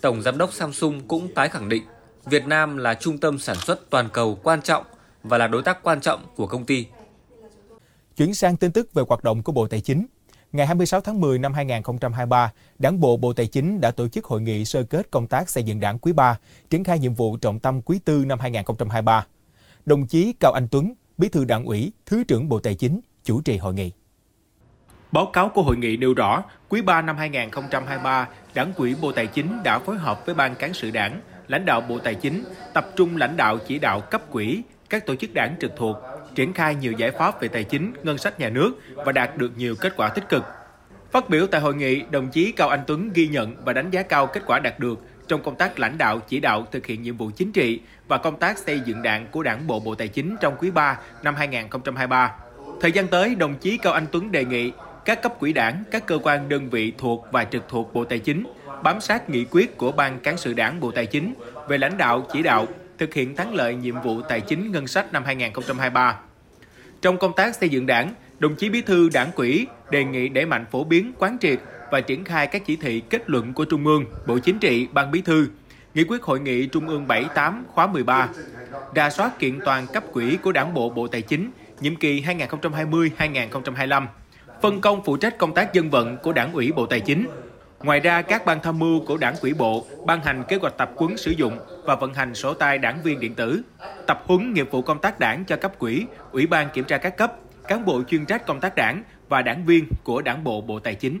Tổng 0.00 0.22
giám 0.22 0.38
đốc 0.38 0.52
Samsung 0.52 1.00
cũng 1.08 1.34
tái 1.34 1.48
khẳng 1.48 1.68
định 1.68 1.82
Việt 2.24 2.46
Nam 2.46 2.76
là 2.76 2.94
trung 2.94 3.18
tâm 3.18 3.38
sản 3.38 3.56
xuất 3.56 3.90
toàn 3.90 4.08
cầu 4.12 4.38
quan 4.42 4.62
trọng 4.62 4.84
và 5.22 5.38
là 5.38 5.46
đối 5.46 5.62
tác 5.62 5.82
quan 5.82 6.00
trọng 6.00 6.26
của 6.36 6.46
công 6.46 6.64
ty. 6.64 6.86
Chuyển 8.16 8.34
sang 8.34 8.56
tin 8.56 8.72
tức 8.72 8.94
về 8.94 9.02
hoạt 9.08 9.24
động 9.24 9.42
của 9.42 9.52
Bộ 9.52 9.66
Tài 9.66 9.80
chính. 9.80 10.06
Ngày 10.56 10.66
26 10.66 11.00
tháng 11.00 11.20
10 11.20 11.38
năm 11.38 11.54
2023, 11.54 12.52
Đảng 12.78 13.00
bộ 13.00 13.16
Bộ 13.16 13.32
Tài 13.32 13.46
chính 13.46 13.80
đã 13.80 13.90
tổ 13.90 14.08
chức 14.08 14.24
hội 14.24 14.40
nghị 14.40 14.64
sơ 14.64 14.82
kết 14.82 15.10
công 15.10 15.26
tác 15.26 15.50
xây 15.50 15.62
dựng 15.62 15.80
Đảng 15.80 15.98
quý 15.98 16.12
3, 16.12 16.38
triển 16.70 16.84
khai 16.84 16.98
nhiệm 16.98 17.14
vụ 17.14 17.36
trọng 17.36 17.58
tâm 17.58 17.82
quý 17.82 18.00
4 18.06 18.28
năm 18.28 18.40
2023. 18.40 19.26
Đồng 19.86 20.06
chí 20.06 20.34
Cao 20.40 20.52
Anh 20.52 20.68
Tuấn, 20.70 20.94
Bí 21.18 21.28
thư 21.28 21.44
Đảng 21.44 21.64
ủy, 21.64 21.92
Thứ 22.06 22.24
trưởng 22.24 22.48
Bộ 22.48 22.58
Tài 22.58 22.74
chính 22.74 23.00
chủ 23.24 23.40
trì 23.40 23.56
hội 23.56 23.74
nghị. 23.74 23.92
Báo 25.12 25.26
cáo 25.26 25.48
của 25.48 25.62
hội 25.62 25.76
nghị 25.76 25.96
nêu 25.96 26.14
rõ, 26.14 26.44
quý 26.68 26.82
3 26.82 27.02
năm 27.02 27.16
2023, 27.16 28.28
Đảng 28.54 28.72
ủy 28.76 28.94
Bộ 29.00 29.12
Tài 29.12 29.26
chính 29.26 29.62
đã 29.62 29.78
phối 29.78 29.98
hợp 29.98 30.26
với 30.26 30.34
Ban 30.34 30.54
cán 30.54 30.74
sự 30.74 30.90
Đảng, 30.90 31.20
lãnh 31.48 31.64
đạo 31.64 31.80
Bộ 31.80 31.98
Tài 31.98 32.14
chính, 32.14 32.44
tập 32.74 32.86
trung 32.96 33.16
lãnh 33.16 33.36
đạo 33.36 33.58
chỉ 33.66 33.78
đạo 33.78 34.00
cấp 34.00 34.22
quỹ, 34.30 34.62
các 34.90 35.06
tổ 35.06 35.16
chức 35.16 35.34
đảng 35.34 35.56
trực 35.60 35.72
thuộc, 35.76 35.96
triển 36.36 36.52
khai 36.52 36.74
nhiều 36.74 36.92
giải 36.92 37.10
pháp 37.10 37.40
về 37.40 37.48
tài 37.48 37.64
chính, 37.64 37.92
ngân 38.02 38.18
sách 38.18 38.40
nhà 38.40 38.48
nước 38.48 38.72
và 38.94 39.12
đạt 39.12 39.36
được 39.36 39.52
nhiều 39.56 39.74
kết 39.80 39.92
quả 39.96 40.08
tích 40.08 40.28
cực. 40.28 40.44
Phát 41.10 41.28
biểu 41.28 41.46
tại 41.46 41.60
hội 41.60 41.74
nghị, 41.74 42.02
đồng 42.10 42.28
chí 42.28 42.52
Cao 42.52 42.68
Anh 42.68 42.80
Tuấn 42.86 43.10
ghi 43.14 43.28
nhận 43.28 43.56
và 43.64 43.72
đánh 43.72 43.90
giá 43.90 44.02
cao 44.02 44.26
kết 44.26 44.42
quả 44.46 44.58
đạt 44.58 44.78
được 44.78 45.02
trong 45.28 45.42
công 45.42 45.56
tác 45.56 45.78
lãnh 45.78 45.98
đạo 45.98 46.20
chỉ 46.28 46.40
đạo 46.40 46.66
thực 46.72 46.86
hiện 46.86 47.02
nhiệm 47.02 47.16
vụ 47.16 47.30
chính 47.36 47.52
trị 47.52 47.80
và 48.08 48.18
công 48.18 48.38
tác 48.38 48.58
xây 48.58 48.80
dựng 48.84 49.02
đảng 49.02 49.26
của 49.30 49.42
Đảng 49.42 49.66
bộ 49.66 49.80
Bộ 49.80 49.94
Tài 49.94 50.08
chính 50.08 50.36
trong 50.40 50.56
quý 50.58 50.70
3 50.70 50.98
năm 51.22 51.34
2023. 51.34 52.32
Thời 52.80 52.92
gian 52.92 53.08
tới, 53.08 53.34
đồng 53.34 53.54
chí 53.54 53.78
Cao 53.78 53.92
Anh 53.92 54.06
Tuấn 54.12 54.32
đề 54.32 54.44
nghị 54.44 54.72
các 55.04 55.22
cấp 55.22 55.34
quỹ 55.38 55.52
đảng, 55.52 55.84
các 55.90 56.06
cơ 56.06 56.18
quan 56.22 56.48
đơn 56.48 56.70
vị 56.70 56.92
thuộc 56.98 57.26
và 57.32 57.44
trực 57.44 57.68
thuộc 57.68 57.94
Bộ 57.94 58.04
Tài 58.04 58.18
chính 58.18 58.44
bám 58.82 59.00
sát 59.00 59.30
nghị 59.30 59.44
quyết 59.50 59.76
của 59.76 59.92
Ban 59.92 60.18
cán 60.18 60.36
sự 60.36 60.52
Đảng 60.52 60.80
Bộ 60.80 60.90
Tài 60.90 61.06
chính 61.06 61.34
về 61.68 61.78
lãnh 61.78 61.96
đạo 61.96 62.26
chỉ 62.32 62.42
đạo 62.42 62.66
thực 62.98 63.14
hiện 63.14 63.36
thắng 63.36 63.54
lợi 63.54 63.74
nhiệm 63.74 64.00
vụ 64.00 64.22
tài 64.22 64.40
chính 64.40 64.72
ngân 64.72 64.86
sách 64.86 65.12
năm 65.12 65.24
2023. 65.24 66.20
Trong 67.02 67.18
công 67.18 67.32
tác 67.36 67.54
xây 67.54 67.68
dựng 67.68 67.86
đảng, 67.86 68.14
đồng 68.38 68.54
chí 68.54 68.70
Bí 68.70 68.82
thư 68.82 69.08
Đảng 69.12 69.30
ủy 69.34 69.66
đề 69.90 70.04
nghị 70.04 70.28
đẩy 70.28 70.46
mạnh 70.46 70.64
phổ 70.70 70.84
biến, 70.84 71.12
quán 71.18 71.36
triệt 71.40 71.58
và 71.90 72.00
triển 72.00 72.24
khai 72.24 72.46
các 72.46 72.62
chỉ 72.66 72.76
thị 72.76 73.02
kết 73.10 73.30
luận 73.30 73.52
của 73.52 73.64
Trung 73.64 73.86
ương, 73.86 74.04
Bộ 74.26 74.38
Chính 74.38 74.58
trị, 74.58 74.88
Ban 74.92 75.10
Bí 75.10 75.20
thư, 75.20 75.46
Nghị 75.94 76.04
quyết 76.04 76.22
Hội 76.22 76.40
nghị 76.40 76.66
Trung 76.66 76.88
ương 76.88 77.06
78 77.08 77.64
khóa 77.68 77.86
13, 77.86 78.28
ra 78.94 79.10
soát 79.10 79.38
kiện 79.38 79.58
toàn 79.64 79.86
cấp 79.86 80.04
quỹ 80.12 80.36
của 80.42 80.52
Đảng 80.52 80.74
bộ 80.74 80.90
Bộ 80.90 81.08
Tài 81.08 81.22
chính 81.22 81.50
nhiệm 81.80 81.96
kỳ 81.96 82.22
2020-2025, 82.22 84.06
phân 84.62 84.80
công 84.80 85.04
phụ 85.04 85.16
trách 85.16 85.38
công 85.38 85.54
tác 85.54 85.72
dân 85.72 85.90
vận 85.90 86.16
của 86.22 86.32
Đảng 86.32 86.52
ủy 86.52 86.72
Bộ 86.72 86.86
Tài 86.86 87.00
chính, 87.00 87.26
Ngoài 87.82 88.00
ra, 88.00 88.22
các 88.22 88.46
ban 88.46 88.60
tham 88.62 88.78
mưu 88.78 89.00
của 89.06 89.16
đảng 89.16 89.34
quỹ 89.40 89.52
bộ 89.52 89.86
ban 90.06 90.20
hành 90.20 90.44
kế 90.48 90.56
hoạch 90.56 90.76
tập 90.76 90.90
huấn 90.96 91.16
sử 91.16 91.30
dụng 91.30 91.58
và 91.84 91.96
vận 91.96 92.14
hành 92.14 92.34
sổ 92.34 92.54
tay 92.54 92.78
đảng 92.78 93.02
viên 93.02 93.20
điện 93.20 93.34
tử, 93.34 93.62
tập 94.06 94.22
huấn 94.26 94.52
nghiệp 94.52 94.68
vụ 94.70 94.82
công 94.82 95.00
tác 95.00 95.18
đảng 95.18 95.44
cho 95.44 95.56
cấp 95.56 95.78
quỹ, 95.78 96.06
ủy 96.32 96.46
ban 96.46 96.68
kiểm 96.74 96.84
tra 96.84 96.98
các 96.98 97.16
cấp, 97.16 97.36
cán 97.68 97.84
bộ 97.84 98.02
chuyên 98.08 98.26
trách 98.26 98.46
công 98.46 98.60
tác 98.60 98.74
đảng 98.76 99.02
và 99.28 99.42
đảng 99.42 99.66
viên 99.66 99.84
của 100.04 100.22
đảng 100.22 100.44
bộ 100.44 100.60
Bộ 100.60 100.78
Tài 100.78 100.94
chính. 100.94 101.20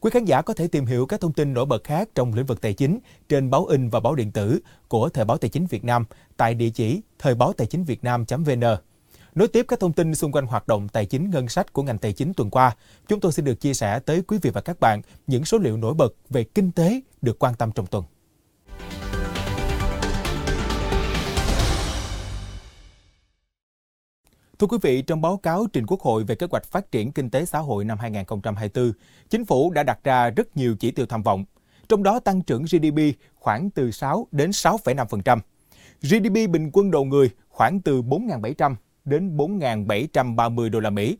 Quý 0.00 0.10
khán 0.10 0.24
giả 0.24 0.42
có 0.42 0.54
thể 0.54 0.68
tìm 0.68 0.86
hiểu 0.86 1.06
các 1.06 1.20
thông 1.20 1.32
tin 1.32 1.54
nổi 1.54 1.66
bật 1.66 1.84
khác 1.84 2.08
trong 2.14 2.34
lĩnh 2.34 2.46
vực 2.46 2.60
tài 2.60 2.74
chính 2.74 2.98
trên 3.28 3.50
báo 3.50 3.66
in 3.66 3.88
và 3.88 4.00
báo 4.00 4.14
điện 4.14 4.32
tử 4.32 4.60
của 4.88 5.08
Thời 5.08 5.24
báo 5.24 5.38
Tài 5.38 5.48
chính 5.48 5.66
Việt 5.66 5.84
Nam 5.84 6.04
tại 6.36 6.54
địa 6.54 6.70
chỉ 6.70 7.00
thời 7.18 7.34
báo 7.34 7.52
tài 7.52 7.66
chính 7.66 7.84
việt 7.84 8.04
nam.vn. 8.04 8.64
Nối 9.36 9.48
tiếp 9.48 9.64
các 9.68 9.80
thông 9.80 9.92
tin 9.92 10.14
xung 10.14 10.32
quanh 10.32 10.46
hoạt 10.46 10.68
động 10.68 10.88
tài 10.88 11.06
chính 11.06 11.30
ngân 11.30 11.48
sách 11.48 11.72
của 11.72 11.82
ngành 11.82 11.98
tài 11.98 12.12
chính 12.12 12.34
tuần 12.34 12.50
qua, 12.50 12.76
chúng 13.08 13.20
tôi 13.20 13.32
xin 13.32 13.44
được 13.44 13.60
chia 13.60 13.74
sẻ 13.74 13.98
tới 13.98 14.22
quý 14.22 14.38
vị 14.42 14.50
và 14.50 14.60
các 14.60 14.80
bạn 14.80 15.02
những 15.26 15.44
số 15.44 15.58
liệu 15.58 15.76
nổi 15.76 15.94
bật 15.94 16.14
về 16.30 16.44
kinh 16.44 16.72
tế 16.72 17.00
được 17.22 17.38
quan 17.38 17.54
tâm 17.54 17.72
trong 17.72 17.86
tuần. 17.86 18.04
Thưa 24.58 24.66
quý 24.66 24.78
vị, 24.82 25.02
trong 25.02 25.22
báo 25.22 25.36
cáo 25.36 25.66
trình 25.72 25.86
Quốc 25.86 26.00
hội 26.00 26.24
về 26.24 26.34
kế 26.34 26.46
hoạch 26.50 26.64
phát 26.64 26.90
triển 26.90 27.12
kinh 27.12 27.30
tế 27.30 27.44
xã 27.44 27.58
hội 27.58 27.84
năm 27.84 27.98
2024, 27.98 28.92
Chính 29.30 29.44
phủ 29.44 29.70
đã 29.70 29.82
đặt 29.82 29.98
ra 30.04 30.30
rất 30.30 30.56
nhiều 30.56 30.76
chỉ 30.76 30.90
tiêu 30.90 31.06
tham 31.06 31.22
vọng, 31.22 31.44
trong 31.88 32.02
đó 32.02 32.20
tăng 32.20 32.42
trưởng 32.42 32.62
GDP 32.62 32.98
khoảng 33.34 33.70
từ 33.70 33.90
6 33.90 34.26
đến 34.32 34.50
6,5%. 34.50 35.38
GDP 36.02 36.50
bình 36.50 36.70
quân 36.72 36.90
đầu 36.90 37.04
người 37.04 37.30
khoảng 37.48 37.80
từ 37.80 38.02
4.700 38.02 38.74
đến 39.06 39.36
4.730 39.36 40.70
đô 40.70 40.80
la 40.80 40.90
Mỹ. 40.90 41.18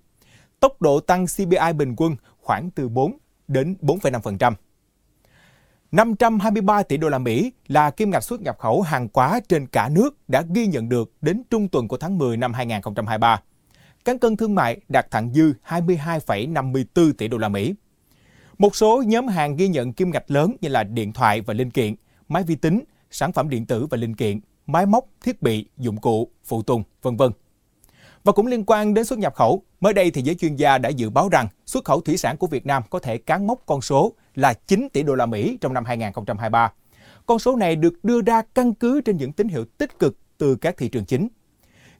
Tốc 0.60 0.82
độ 0.82 1.00
tăng 1.00 1.26
CPI 1.26 1.72
bình 1.76 1.94
quân 1.96 2.16
khoảng 2.38 2.70
từ 2.70 2.88
4 2.88 3.18
đến 3.48 3.76
4,5%. 3.82 4.52
523 5.92 6.82
tỷ 6.82 6.96
đô 6.96 7.08
la 7.08 7.18
Mỹ 7.18 7.52
là 7.68 7.90
kim 7.90 8.10
ngạch 8.10 8.24
xuất 8.24 8.40
nhập 8.40 8.58
khẩu 8.58 8.82
hàng 8.82 9.08
hóa 9.14 9.40
trên 9.48 9.66
cả 9.66 9.88
nước 9.88 10.28
đã 10.28 10.42
ghi 10.54 10.66
nhận 10.66 10.88
được 10.88 11.12
đến 11.20 11.42
trung 11.50 11.68
tuần 11.68 11.88
của 11.88 11.96
tháng 11.96 12.18
10 12.18 12.36
năm 12.36 12.52
2023. 12.52 13.42
Cán 14.04 14.18
cân 14.18 14.36
thương 14.36 14.54
mại 14.54 14.80
đạt 14.88 15.10
thặng 15.10 15.32
dư 15.34 15.52
22,54 15.68 17.12
tỷ 17.12 17.28
đô 17.28 17.38
la 17.38 17.48
Mỹ. 17.48 17.74
Một 18.58 18.76
số 18.76 19.02
nhóm 19.06 19.28
hàng 19.28 19.56
ghi 19.56 19.68
nhận 19.68 19.92
kim 19.92 20.10
ngạch 20.10 20.30
lớn 20.30 20.56
như 20.60 20.68
là 20.68 20.84
điện 20.84 21.12
thoại 21.12 21.40
và 21.40 21.54
linh 21.54 21.70
kiện, 21.70 21.94
máy 22.28 22.42
vi 22.42 22.54
tính, 22.54 22.84
sản 23.10 23.32
phẩm 23.32 23.48
điện 23.48 23.66
tử 23.66 23.86
và 23.86 23.96
linh 23.96 24.16
kiện, 24.16 24.40
máy 24.66 24.86
móc, 24.86 25.04
thiết 25.24 25.42
bị, 25.42 25.68
dụng 25.76 25.96
cụ, 25.96 26.30
phụ 26.44 26.62
tùng, 26.62 26.82
vân 27.02 27.16
vân. 27.16 27.32
Và 28.26 28.32
cũng 28.32 28.46
liên 28.46 28.64
quan 28.66 28.94
đến 28.94 29.04
xuất 29.04 29.18
nhập 29.18 29.34
khẩu, 29.34 29.62
mới 29.80 29.92
đây 29.92 30.10
thì 30.10 30.22
giới 30.22 30.34
chuyên 30.34 30.56
gia 30.56 30.78
đã 30.78 30.88
dự 30.88 31.10
báo 31.10 31.28
rằng 31.28 31.48
xuất 31.66 31.84
khẩu 31.84 32.00
thủy 32.00 32.16
sản 32.16 32.36
của 32.36 32.46
Việt 32.46 32.66
Nam 32.66 32.82
có 32.90 32.98
thể 32.98 33.18
cán 33.18 33.46
mốc 33.46 33.60
con 33.66 33.80
số 33.80 34.12
là 34.34 34.54
9 34.54 34.88
tỷ 34.92 35.02
đô 35.02 35.14
la 35.14 35.26
Mỹ 35.26 35.58
trong 35.60 35.74
năm 35.74 35.84
2023. 35.84 36.72
Con 37.26 37.38
số 37.38 37.56
này 37.56 37.76
được 37.76 38.04
đưa 38.04 38.22
ra 38.22 38.42
căn 38.54 38.74
cứ 38.74 39.00
trên 39.00 39.16
những 39.16 39.32
tín 39.32 39.48
hiệu 39.48 39.64
tích 39.78 39.98
cực 39.98 40.16
từ 40.38 40.56
các 40.56 40.76
thị 40.76 40.88
trường 40.88 41.04
chính. 41.04 41.28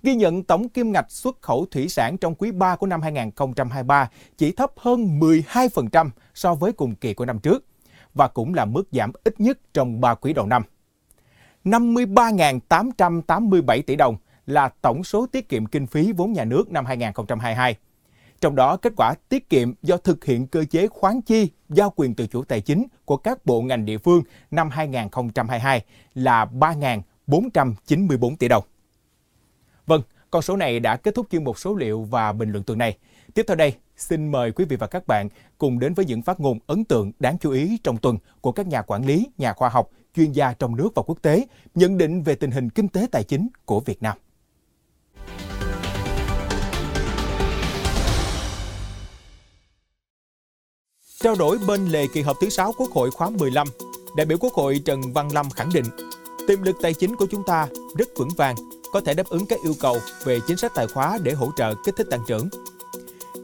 Ghi 0.02 0.14
nhận 0.14 0.42
tổng 0.42 0.68
kim 0.68 0.92
ngạch 0.92 1.11
xuất 1.11 1.42
khẩu 1.42 1.66
thủy 1.71 1.88
sản 1.88 2.18
trong 2.18 2.35
quý 2.35 2.50
3 2.50 2.76
của 2.76 2.87
năm 2.87 3.02
2023 3.02 4.11
chỉ 4.37 4.52
thấp 4.52 4.73
hơn 4.76 5.21
12% 5.21 6.11
so 6.35 6.54
với 6.54 6.73
cùng 6.73 6.95
kỳ 6.95 7.14
của 7.14 7.25
năm 7.25 7.38
trước 7.38 7.64
và 8.14 8.28
cũng 8.28 8.54
là 8.54 8.64
mức 8.64 8.85
giảm 8.92 9.12
ít 9.25 9.40
nhất 9.40 9.59
trong 9.73 10.00
3 10.00 10.14
quý 10.14 10.33
đầu 10.33 10.47
năm. 10.47 10.62
53.887 11.64 13.83
tỷ 13.83 13.97
đồng 13.97 14.16
là 14.46 14.68
tổng 14.68 15.04
số 15.04 15.26
tiết 15.26 15.48
kiệm 15.48 15.66
kinh 15.66 15.86
phí 15.86 16.12
vốn 16.12 16.32
nhà 16.32 16.44
nước 16.44 16.70
năm 16.70 16.86
2022. 16.86 17.76
Trong 18.40 18.56
đó, 18.56 18.76
kết 18.76 18.92
quả 18.96 19.14
tiết 19.28 19.48
kiệm 19.48 19.72
do 19.82 19.96
thực 19.96 20.24
hiện 20.24 20.46
cơ 20.46 20.64
chế 20.64 20.86
khoán 20.86 21.20
chi 21.20 21.50
giao 21.68 21.92
quyền 21.96 22.14
tự 22.14 22.26
chủ 22.26 22.44
tài 22.44 22.60
chính 22.60 22.86
của 23.04 23.16
các 23.16 23.46
bộ 23.46 23.62
ngành 23.62 23.84
địa 23.84 23.98
phương 23.98 24.22
năm 24.50 24.70
2022 24.70 25.84
là 26.14 26.44
3.494 26.44 28.36
tỷ 28.36 28.48
đồng. 28.48 28.64
Vâng, 29.86 30.02
con 30.30 30.42
số 30.42 30.56
này 30.56 30.80
đã 30.80 30.96
kết 30.96 31.14
thúc 31.14 31.26
chuyên 31.30 31.44
mục 31.44 31.58
số 31.58 31.74
liệu 31.74 32.02
và 32.02 32.32
bình 32.32 32.50
luận 32.50 32.64
tuần 32.64 32.78
này. 32.78 32.98
Tiếp 33.34 33.44
theo 33.48 33.56
đây, 33.56 33.74
xin 33.96 34.30
mời 34.30 34.52
quý 34.52 34.64
vị 34.64 34.76
và 34.76 34.86
các 34.86 35.06
bạn 35.06 35.28
cùng 35.58 35.78
đến 35.78 35.94
với 35.94 36.04
những 36.04 36.22
phát 36.22 36.40
ngôn 36.40 36.58
ấn 36.66 36.84
tượng 36.84 37.12
đáng 37.18 37.38
chú 37.38 37.50
ý 37.50 37.78
trong 37.84 37.96
tuần 37.96 38.18
của 38.40 38.52
các 38.52 38.66
nhà 38.66 38.82
quản 38.82 39.06
lý, 39.06 39.26
nhà 39.38 39.52
khoa 39.52 39.68
học, 39.68 39.90
chuyên 40.14 40.32
gia 40.32 40.52
trong 40.52 40.76
nước 40.76 40.88
và 40.94 41.02
quốc 41.02 41.18
tế 41.22 41.46
nhận 41.74 41.98
định 41.98 42.22
về 42.22 42.34
tình 42.34 42.50
hình 42.50 42.70
kinh 42.70 42.88
tế 42.88 43.06
tài 43.12 43.24
chính 43.24 43.48
của 43.64 43.80
Việt 43.80 44.02
Nam. 44.02 44.16
Trao 51.23 51.35
đổi 51.35 51.58
bên 51.66 51.87
lề 51.87 52.06
kỳ 52.06 52.23
họp 52.23 52.37
thứ 52.40 52.49
6 52.49 52.73
Quốc 52.78 52.90
hội 52.90 53.11
khóa 53.11 53.30
15, 53.30 53.66
đại 54.16 54.26
biểu 54.26 54.38
Quốc 54.40 54.52
hội 54.52 54.80
Trần 54.85 55.12
Văn 55.12 55.32
Lâm 55.32 55.50
khẳng 55.50 55.70
định, 55.73 55.85
tiềm 56.49 56.62
lực 56.62 56.76
tài 56.82 56.94
chính 56.94 57.16
của 57.16 57.26
chúng 57.30 57.42
ta 57.46 57.68
rất 57.96 58.08
vững 58.16 58.28
vàng, 58.37 58.56
có 58.92 59.00
thể 59.00 59.14
đáp 59.14 59.26
ứng 59.28 59.46
các 59.46 59.58
yêu 59.62 59.75
cầu 59.80 59.99
về 60.25 60.38
chính 60.46 60.56
sách 60.56 60.73
tài 60.75 60.87
khóa 60.87 61.18
để 61.23 61.32
hỗ 61.32 61.50
trợ 61.56 61.75
kích 61.85 61.94
thích 61.96 62.06
tăng 62.11 62.20
trưởng. 62.26 62.49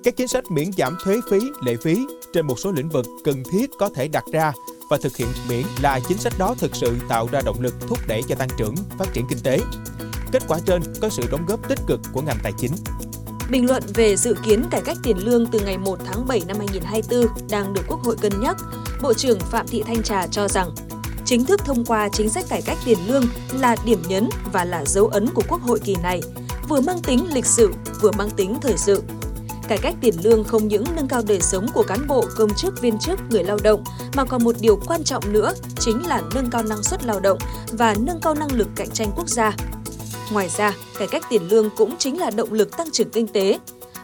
Các 0.04 0.16
chính 0.16 0.28
sách 0.28 0.50
miễn 0.50 0.72
giảm 0.72 0.96
thuế 1.04 1.20
phí, 1.30 1.38
lệ 1.62 1.76
phí 1.82 2.06
trên 2.32 2.46
một 2.46 2.58
số 2.58 2.72
lĩnh 2.72 2.88
vực 2.88 3.06
cần 3.24 3.42
thiết 3.52 3.70
có 3.78 3.88
thể 3.94 4.08
đặt 4.08 4.24
ra 4.32 4.52
và 4.90 4.98
thực 5.02 5.16
hiện 5.16 5.28
miễn 5.48 5.62
là 5.82 6.00
chính 6.08 6.18
sách 6.18 6.32
đó 6.38 6.54
thực 6.58 6.76
sự 6.76 6.96
tạo 7.08 7.28
ra 7.32 7.40
động 7.44 7.60
lực 7.60 7.74
thúc 7.88 7.98
đẩy 8.08 8.22
cho 8.28 8.34
tăng 8.34 8.48
trưởng, 8.56 8.74
phát 8.98 9.12
triển 9.12 9.26
kinh 9.28 9.40
tế. 9.42 9.60
Kết 10.32 10.42
quả 10.48 10.58
trên 10.66 10.82
có 11.00 11.08
sự 11.08 11.22
đóng 11.30 11.46
góp 11.48 11.68
tích 11.68 11.78
cực 11.86 12.00
của 12.12 12.22
ngành 12.22 12.38
tài 12.42 12.52
chính. 12.58 12.72
Bình 13.50 13.66
luận 13.66 13.82
về 13.94 14.16
dự 14.16 14.34
kiến 14.44 14.64
cải 14.70 14.82
cách 14.84 14.96
tiền 15.02 15.16
lương 15.18 15.46
từ 15.46 15.60
ngày 15.60 15.78
1 15.78 15.98
tháng 16.04 16.26
7 16.26 16.42
năm 16.46 16.56
2024 16.58 17.48
đang 17.50 17.74
được 17.74 17.82
Quốc 17.88 18.00
hội 18.02 18.16
cân 18.20 18.32
nhắc, 18.40 18.56
Bộ 19.02 19.14
trưởng 19.14 19.40
Phạm 19.40 19.66
Thị 19.68 19.82
Thanh 19.86 20.02
Trà 20.02 20.26
cho 20.26 20.48
rằng 20.48 20.70
chính 21.24 21.44
thức 21.44 21.60
thông 21.64 21.84
qua 21.84 22.08
chính 22.12 22.28
sách 22.28 22.44
cải 22.48 22.62
cách 22.62 22.78
tiền 22.84 22.98
lương 23.06 23.24
là 23.60 23.76
điểm 23.84 24.02
nhấn 24.08 24.28
và 24.52 24.64
là 24.64 24.84
dấu 24.84 25.06
ấn 25.06 25.28
của 25.34 25.42
Quốc 25.48 25.62
hội 25.62 25.80
kỳ 25.84 25.96
này, 26.02 26.20
vừa 26.68 26.80
mang 26.80 27.02
tính 27.02 27.26
lịch 27.34 27.46
sử, 27.46 27.72
vừa 28.00 28.10
mang 28.10 28.30
tính 28.30 28.56
thời 28.62 28.76
sự. 28.76 29.02
Cải 29.68 29.78
cách 29.78 29.94
tiền 30.00 30.14
lương 30.22 30.44
không 30.44 30.68
những 30.68 30.84
nâng 30.96 31.08
cao 31.08 31.22
đời 31.28 31.40
sống 31.40 31.66
của 31.74 31.82
cán 31.82 32.06
bộ, 32.06 32.24
công 32.36 32.54
chức, 32.56 32.80
viên 32.80 32.98
chức, 32.98 33.20
người 33.30 33.44
lao 33.44 33.58
động, 33.62 33.84
mà 34.14 34.24
còn 34.24 34.44
một 34.44 34.54
điều 34.60 34.80
quan 34.86 35.04
trọng 35.04 35.32
nữa 35.32 35.52
chính 35.78 36.06
là 36.06 36.22
nâng 36.34 36.50
cao 36.50 36.62
năng 36.62 36.82
suất 36.82 37.04
lao 37.04 37.20
động 37.20 37.38
và 37.72 37.94
nâng 38.00 38.20
cao 38.20 38.34
năng 38.34 38.52
lực 38.52 38.68
cạnh 38.76 38.90
tranh 38.90 39.12
quốc 39.16 39.28
gia, 39.28 39.56
Ngoài 40.32 40.48
ra, 40.48 40.74
cải 40.98 41.08
cách 41.08 41.24
tiền 41.30 41.48
lương 41.48 41.70
cũng 41.76 41.96
chính 41.98 42.20
là 42.20 42.30
động 42.30 42.52
lực 42.52 42.76
tăng 42.76 42.90
trưởng 42.92 43.10
kinh 43.10 43.28
tế, 43.28 43.58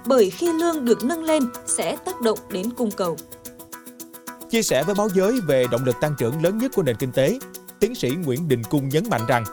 bởi 0.07 0.31
khi 0.31 0.53
lương 0.53 0.85
được 0.85 1.05
nâng 1.05 1.25
lên 1.25 1.43
sẽ 1.67 1.97
tác 2.05 2.21
động 2.21 2.39
đến 2.51 2.71
cung 2.71 2.91
cầu. 2.91 3.17
Chia 4.51 4.63
sẻ 4.63 4.83
với 4.83 4.95
báo 4.95 5.09
giới 5.15 5.41
về 5.47 5.67
động 5.71 5.85
lực 5.85 5.97
tăng 6.01 6.15
trưởng 6.19 6.43
lớn 6.43 6.59
nhất 6.59 6.73
của 6.75 6.83
nền 6.83 6.97
kinh 6.97 7.13
tế, 7.13 7.39
tiến 7.81 7.95
sĩ 7.95 8.11
Nguyễn 8.11 8.49
Đình 8.49 8.65
Cung 8.65 8.89
nhấn 8.89 9.09
mạnh 9.11 9.21
rằng, 9.29 9.45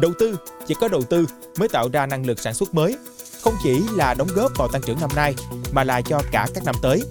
đầu 0.00 0.12
tư 0.18 0.36
chỉ 0.66 0.74
có 0.80 0.88
đầu 0.88 1.02
tư 1.02 1.26
mới 1.58 1.68
tạo 1.68 1.88
ra 1.92 2.06
năng 2.06 2.26
lực 2.26 2.40
sản 2.40 2.54
xuất 2.54 2.74
mới, 2.74 2.96
không 3.42 3.54
chỉ 3.62 3.82
là 3.94 4.14
đóng 4.14 4.28
góp 4.34 4.52
vào 4.58 4.68
tăng 4.68 4.82
trưởng 4.82 5.00
năm 5.00 5.10
nay 5.16 5.34
mà 5.72 5.84
là 5.84 6.00
cho 6.00 6.20
cả 6.32 6.46
các 6.54 6.64
năm 6.64 6.74
tới. 6.82 7.02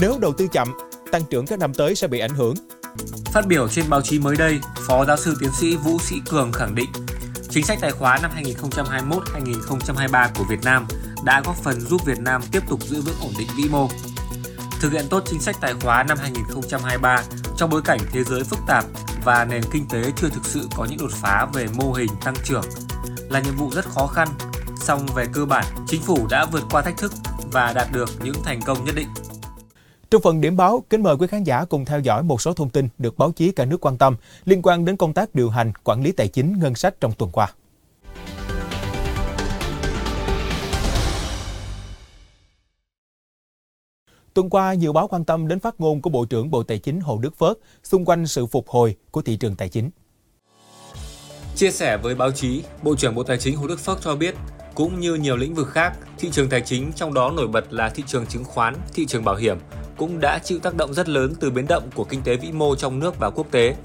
Nếu 0.00 0.18
đầu 0.20 0.32
tư 0.32 0.46
chậm, 0.52 0.68
tăng 1.12 1.22
trưởng 1.30 1.46
các 1.46 1.58
năm 1.58 1.74
tới 1.74 1.94
sẽ 1.94 2.08
bị 2.08 2.18
ảnh 2.18 2.34
hưởng. 2.34 2.54
Phát 3.32 3.46
biểu 3.46 3.68
trên 3.68 3.90
báo 3.90 4.02
chí 4.02 4.18
mới 4.18 4.36
đây, 4.36 4.60
Phó 4.86 5.04
giáo 5.04 5.16
sư 5.16 5.34
tiến 5.40 5.50
sĩ 5.60 5.76
Vũ 5.76 5.98
Sĩ 5.98 6.16
Cường 6.30 6.52
khẳng 6.52 6.74
định 6.74 6.90
Chính 7.56 7.64
sách 7.64 7.78
tài 7.80 7.90
khóa 7.90 8.18
năm 8.22 8.30
2021-2023 8.36 10.28
của 10.38 10.44
Việt 10.50 10.64
Nam 10.64 10.86
đã 11.24 11.42
góp 11.44 11.56
phần 11.56 11.80
giúp 11.80 12.00
Việt 12.06 12.18
Nam 12.18 12.42
tiếp 12.52 12.62
tục 12.68 12.82
giữ 12.82 13.00
vững 13.00 13.14
ổn 13.20 13.32
định 13.38 13.48
vĩ 13.56 13.68
mô. 13.68 13.88
Thực 14.80 14.92
hiện 14.92 15.04
tốt 15.10 15.22
chính 15.26 15.40
sách 15.40 15.56
tài 15.60 15.74
khóa 15.74 16.02
năm 16.02 16.18
2023 16.20 17.22
trong 17.56 17.70
bối 17.70 17.82
cảnh 17.84 17.98
thế 18.12 18.24
giới 18.24 18.44
phức 18.44 18.58
tạp 18.66 18.84
và 19.24 19.44
nền 19.44 19.62
kinh 19.72 19.88
tế 19.88 20.02
chưa 20.16 20.28
thực 20.28 20.44
sự 20.44 20.68
có 20.76 20.86
những 20.90 20.98
đột 20.98 21.10
phá 21.12 21.46
về 21.54 21.66
mô 21.74 21.92
hình 21.92 22.10
tăng 22.24 22.34
trưởng 22.44 22.64
là 23.30 23.40
nhiệm 23.40 23.56
vụ 23.56 23.70
rất 23.70 23.84
khó 23.84 24.06
khăn, 24.06 24.28
song 24.80 25.06
về 25.14 25.26
cơ 25.32 25.44
bản, 25.44 25.64
chính 25.86 26.02
phủ 26.02 26.26
đã 26.30 26.46
vượt 26.52 26.62
qua 26.70 26.82
thách 26.82 26.96
thức 26.96 27.12
và 27.52 27.72
đạt 27.72 27.92
được 27.92 28.10
những 28.24 28.42
thành 28.44 28.60
công 28.66 28.84
nhất 28.84 28.94
định. 28.94 29.08
Trong 30.10 30.22
phần 30.22 30.40
điểm 30.40 30.56
báo, 30.56 30.84
kính 30.90 31.02
mời 31.02 31.16
quý 31.16 31.26
khán 31.26 31.44
giả 31.44 31.64
cùng 31.64 31.84
theo 31.84 32.00
dõi 32.00 32.22
một 32.22 32.40
số 32.40 32.52
thông 32.52 32.70
tin 32.70 32.88
được 32.98 33.18
báo 33.18 33.32
chí 33.32 33.52
cả 33.52 33.64
nước 33.64 33.86
quan 33.86 33.98
tâm 33.98 34.16
liên 34.44 34.62
quan 34.62 34.84
đến 34.84 34.96
công 34.96 35.12
tác 35.12 35.34
điều 35.34 35.50
hành, 35.50 35.72
quản 35.84 36.02
lý 36.02 36.12
tài 36.12 36.28
chính, 36.28 36.58
ngân 36.60 36.74
sách 36.74 36.94
trong 37.00 37.12
tuần 37.12 37.30
qua. 37.30 37.52
Tuần 44.34 44.50
qua, 44.50 44.74
nhiều 44.74 44.92
báo 44.92 45.08
quan 45.08 45.24
tâm 45.24 45.48
đến 45.48 45.60
phát 45.60 45.74
ngôn 45.80 46.02
của 46.02 46.10
Bộ 46.10 46.24
trưởng 46.24 46.50
Bộ 46.50 46.62
Tài 46.62 46.78
chính 46.78 47.00
Hồ 47.00 47.18
Đức 47.18 47.36
Phớt 47.36 47.58
xung 47.82 48.04
quanh 48.04 48.26
sự 48.26 48.46
phục 48.46 48.68
hồi 48.68 48.96
của 49.10 49.22
thị 49.22 49.36
trường 49.36 49.56
tài 49.56 49.68
chính. 49.68 49.90
Chia 51.54 51.70
sẻ 51.70 51.96
với 51.96 52.14
báo 52.14 52.30
chí, 52.30 52.62
Bộ 52.82 52.96
trưởng 52.96 53.14
Bộ 53.14 53.22
Tài 53.22 53.38
chính 53.38 53.56
Hồ 53.56 53.66
Đức 53.66 53.80
Phước 53.80 54.00
cho 54.00 54.16
biết, 54.16 54.34
cũng 54.74 55.00
như 55.00 55.14
nhiều 55.14 55.36
lĩnh 55.36 55.54
vực 55.54 55.68
khác, 55.68 55.98
thị 56.18 56.30
trường 56.32 56.48
tài 56.48 56.60
chính 56.60 56.92
trong 56.92 57.14
đó 57.14 57.30
nổi 57.30 57.48
bật 57.48 57.72
là 57.72 57.88
thị 57.88 58.02
trường 58.06 58.26
chứng 58.26 58.44
khoán, 58.44 58.74
thị 58.94 59.06
trường 59.06 59.24
bảo 59.24 59.36
hiểm 59.36 59.58
cũng 59.96 60.20
đã 60.20 60.38
chịu 60.38 60.58
tác 60.58 60.74
động 60.74 60.94
rất 60.94 61.08
lớn 61.08 61.34
từ 61.40 61.50
biến 61.50 61.66
động 61.68 61.90
của 61.94 62.04
kinh 62.04 62.22
tế 62.22 62.36
vĩ 62.36 62.52
mô 62.52 62.76
trong 62.76 62.98
nước 62.98 63.18
và 63.18 63.30
quốc 63.30 63.46
tế. 63.50 63.76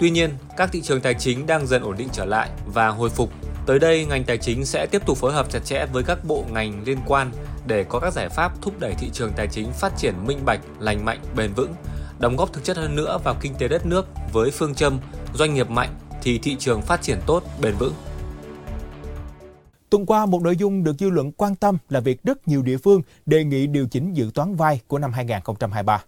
Tuy 0.00 0.10
nhiên, 0.10 0.30
các 0.56 0.68
thị 0.72 0.80
trường 0.80 1.00
tài 1.00 1.14
chính 1.14 1.46
đang 1.46 1.66
dần 1.66 1.82
ổn 1.82 1.96
định 1.96 2.08
trở 2.12 2.24
lại 2.24 2.50
và 2.66 2.88
hồi 2.88 3.10
phục. 3.10 3.32
Tới 3.66 3.78
đây, 3.78 4.06
ngành 4.06 4.24
tài 4.24 4.38
chính 4.38 4.64
sẽ 4.64 4.86
tiếp 4.86 5.06
tục 5.06 5.18
phối 5.18 5.32
hợp 5.32 5.50
chặt 5.50 5.60
chẽ 5.64 5.86
với 5.92 6.02
các 6.02 6.24
bộ 6.24 6.44
ngành 6.50 6.82
liên 6.84 6.98
quan 7.06 7.32
để 7.66 7.84
có 7.84 8.00
các 8.00 8.12
giải 8.12 8.28
pháp 8.28 8.52
thúc 8.62 8.74
đẩy 8.80 8.94
thị 8.94 9.10
trường 9.12 9.32
tài 9.36 9.46
chính 9.48 9.72
phát 9.72 9.92
triển 9.96 10.14
minh 10.26 10.38
bạch, 10.44 10.60
lành 10.78 11.04
mạnh, 11.04 11.18
bền 11.36 11.52
vững, 11.52 11.74
đóng 12.18 12.36
góp 12.36 12.52
thực 12.52 12.64
chất 12.64 12.76
hơn 12.76 12.96
nữa 12.96 13.18
vào 13.24 13.36
kinh 13.40 13.54
tế 13.54 13.68
đất 13.68 13.86
nước 13.86 14.06
với 14.32 14.50
phương 14.50 14.74
châm 14.74 14.98
doanh 15.34 15.54
nghiệp 15.54 15.70
mạnh 15.70 15.90
thì 16.22 16.38
thị 16.38 16.56
trường 16.58 16.82
phát 16.82 17.02
triển 17.02 17.18
tốt, 17.26 17.42
bền 17.60 17.74
vững. 17.78 17.94
Tuần 19.90 20.06
qua, 20.06 20.26
một 20.26 20.42
nội 20.42 20.56
dung 20.56 20.84
được 20.84 20.96
dư 20.98 21.10
luận 21.10 21.32
quan 21.32 21.56
tâm 21.56 21.78
là 21.88 22.00
việc 22.00 22.22
rất 22.22 22.48
nhiều 22.48 22.62
địa 22.62 22.76
phương 22.76 23.02
đề 23.26 23.44
nghị 23.44 23.66
điều 23.66 23.86
chỉnh 23.86 24.12
dự 24.12 24.30
toán 24.34 24.56
vai 24.56 24.80
của 24.86 24.98
năm 24.98 25.12
2023. 25.12 26.04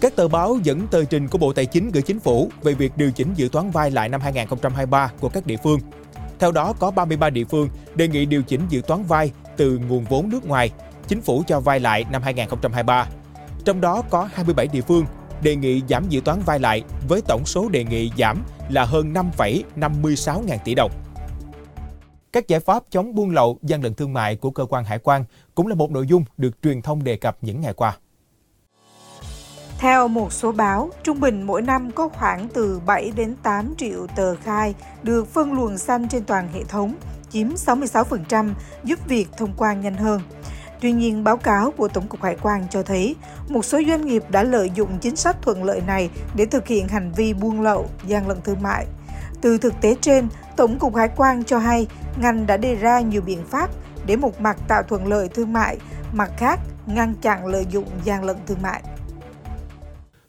Các 0.00 0.16
tờ 0.16 0.28
báo 0.28 0.58
dẫn 0.62 0.86
tờ 0.90 1.04
trình 1.04 1.28
của 1.28 1.38
Bộ 1.38 1.52
Tài 1.52 1.66
chính 1.66 1.90
gửi 1.90 2.02
chính 2.02 2.20
phủ 2.20 2.50
về 2.62 2.74
việc 2.74 2.96
điều 2.96 3.10
chỉnh 3.10 3.34
dự 3.34 3.48
toán 3.52 3.70
vai 3.70 3.90
lại 3.90 4.08
năm 4.08 4.20
2023 4.20 5.12
của 5.20 5.28
các 5.28 5.46
địa 5.46 5.56
phương. 5.64 5.80
Theo 6.38 6.52
đó, 6.52 6.72
có 6.78 6.90
33 6.90 7.30
địa 7.30 7.44
phương 7.44 7.68
đề 7.94 8.08
nghị 8.08 8.26
điều 8.26 8.42
chỉnh 8.42 8.60
dự 8.68 8.82
toán 8.86 9.02
vai 9.02 9.30
từ 9.56 9.78
nguồn 9.88 10.04
vốn 10.04 10.28
nước 10.30 10.46
ngoài, 10.46 10.70
chính 11.08 11.20
phủ 11.20 11.42
cho 11.46 11.60
vai 11.60 11.80
lại 11.80 12.04
năm 12.10 12.22
2023. 12.22 13.08
Trong 13.64 13.80
đó 13.80 14.02
có 14.10 14.28
27 14.32 14.66
địa 14.72 14.80
phương 14.80 15.04
đề 15.42 15.56
nghị 15.56 15.82
giảm 15.88 16.08
dự 16.08 16.20
toán 16.20 16.40
vai 16.46 16.60
lại 16.60 16.82
với 17.08 17.20
tổng 17.28 17.46
số 17.46 17.68
đề 17.68 17.84
nghị 17.84 18.10
giảm 18.18 18.42
là 18.68 18.84
hơn 18.84 19.12
5,56 19.12 20.42
ngàn 20.44 20.58
tỷ 20.64 20.74
đồng. 20.74 20.90
Các 22.38 22.48
giải 22.48 22.60
pháp 22.60 22.82
chống 22.90 23.14
buôn 23.14 23.30
lậu, 23.30 23.58
gian 23.62 23.82
lận 23.82 23.94
thương 23.94 24.12
mại 24.12 24.36
của 24.36 24.50
cơ 24.50 24.66
quan 24.66 24.84
hải 24.84 24.98
quan 24.98 25.24
cũng 25.54 25.66
là 25.66 25.74
một 25.74 25.90
nội 25.90 26.06
dung 26.06 26.24
được 26.36 26.62
truyền 26.62 26.82
thông 26.82 27.04
đề 27.04 27.16
cập 27.16 27.38
những 27.40 27.60
ngày 27.60 27.72
qua. 27.72 27.96
Theo 29.78 30.08
một 30.08 30.32
số 30.32 30.52
báo, 30.52 30.90
trung 31.02 31.20
bình 31.20 31.42
mỗi 31.42 31.62
năm 31.62 31.90
có 31.90 32.08
khoảng 32.08 32.48
từ 32.48 32.80
7 32.86 33.12
đến 33.16 33.36
8 33.42 33.74
triệu 33.78 34.06
tờ 34.16 34.36
khai 34.36 34.74
được 35.02 35.26
phân 35.28 35.52
luồng 35.52 35.78
xanh 35.78 36.08
trên 36.08 36.24
toàn 36.24 36.48
hệ 36.52 36.64
thống, 36.64 36.94
chiếm 37.30 37.48
66%, 37.48 38.50
giúp 38.84 38.98
việc 39.08 39.28
thông 39.38 39.52
quan 39.56 39.80
nhanh 39.80 39.96
hơn. 39.96 40.20
Tuy 40.80 40.92
nhiên, 40.92 41.24
báo 41.24 41.36
cáo 41.36 41.70
của 41.70 41.88
Tổng 41.88 42.08
cục 42.08 42.22
Hải 42.22 42.36
quan 42.42 42.66
cho 42.70 42.82
thấy 42.82 43.16
một 43.48 43.64
số 43.64 43.80
doanh 43.88 44.06
nghiệp 44.06 44.22
đã 44.28 44.42
lợi 44.42 44.70
dụng 44.74 44.98
chính 45.00 45.16
sách 45.16 45.36
thuận 45.42 45.64
lợi 45.64 45.80
này 45.86 46.10
để 46.34 46.46
thực 46.46 46.66
hiện 46.66 46.88
hành 46.88 47.12
vi 47.16 47.34
buôn 47.34 47.60
lậu, 47.60 47.88
gian 48.06 48.28
lận 48.28 48.40
thương 48.44 48.62
mại. 48.62 48.86
Từ 49.40 49.58
thực 49.58 49.74
tế 49.80 49.96
trên, 50.00 50.28
Tổng 50.56 50.78
cục 50.78 50.96
Hải 50.96 51.08
quan 51.16 51.44
cho 51.44 51.58
hay 51.58 51.86
ngành 52.20 52.46
đã 52.46 52.56
đề 52.56 52.74
ra 52.74 53.00
nhiều 53.00 53.22
biện 53.22 53.44
pháp 53.44 53.70
để 54.06 54.16
một 54.16 54.40
mặt 54.40 54.56
tạo 54.68 54.82
thuận 54.82 55.06
lợi 55.06 55.28
thương 55.28 55.52
mại, 55.52 55.78
mặt 56.12 56.30
khác 56.36 56.60
ngăn 56.86 57.14
chặn 57.14 57.46
lợi 57.46 57.66
dụng 57.70 57.86
gian 58.04 58.24
lận 58.24 58.36
thương 58.46 58.62
mại. 58.62 58.82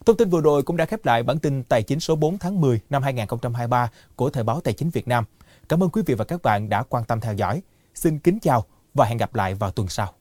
Thông 0.06 0.16
tin 0.16 0.30
vừa 0.30 0.40
rồi 0.40 0.62
cũng 0.62 0.76
đã 0.76 0.84
khép 0.84 1.06
lại 1.06 1.22
bản 1.22 1.38
tin 1.38 1.62
Tài 1.62 1.82
chính 1.82 2.00
số 2.00 2.16
4 2.16 2.38
tháng 2.38 2.60
10 2.60 2.80
năm 2.90 3.02
2023 3.02 3.90
của 4.16 4.30
Thời 4.30 4.44
báo 4.44 4.60
Tài 4.60 4.74
chính 4.74 4.90
Việt 4.90 5.08
Nam. 5.08 5.24
Cảm 5.68 5.82
ơn 5.82 5.90
quý 5.90 6.02
vị 6.06 6.14
và 6.14 6.24
các 6.24 6.42
bạn 6.42 6.68
đã 6.68 6.82
quan 6.82 7.04
tâm 7.04 7.20
theo 7.20 7.34
dõi. 7.34 7.62
Xin 7.94 8.18
kính 8.18 8.38
chào 8.42 8.64
và 8.94 9.04
hẹn 9.04 9.18
gặp 9.18 9.34
lại 9.34 9.54
vào 9.54 9.70
tuần 9.70 9.88
sau. 9.88 10.12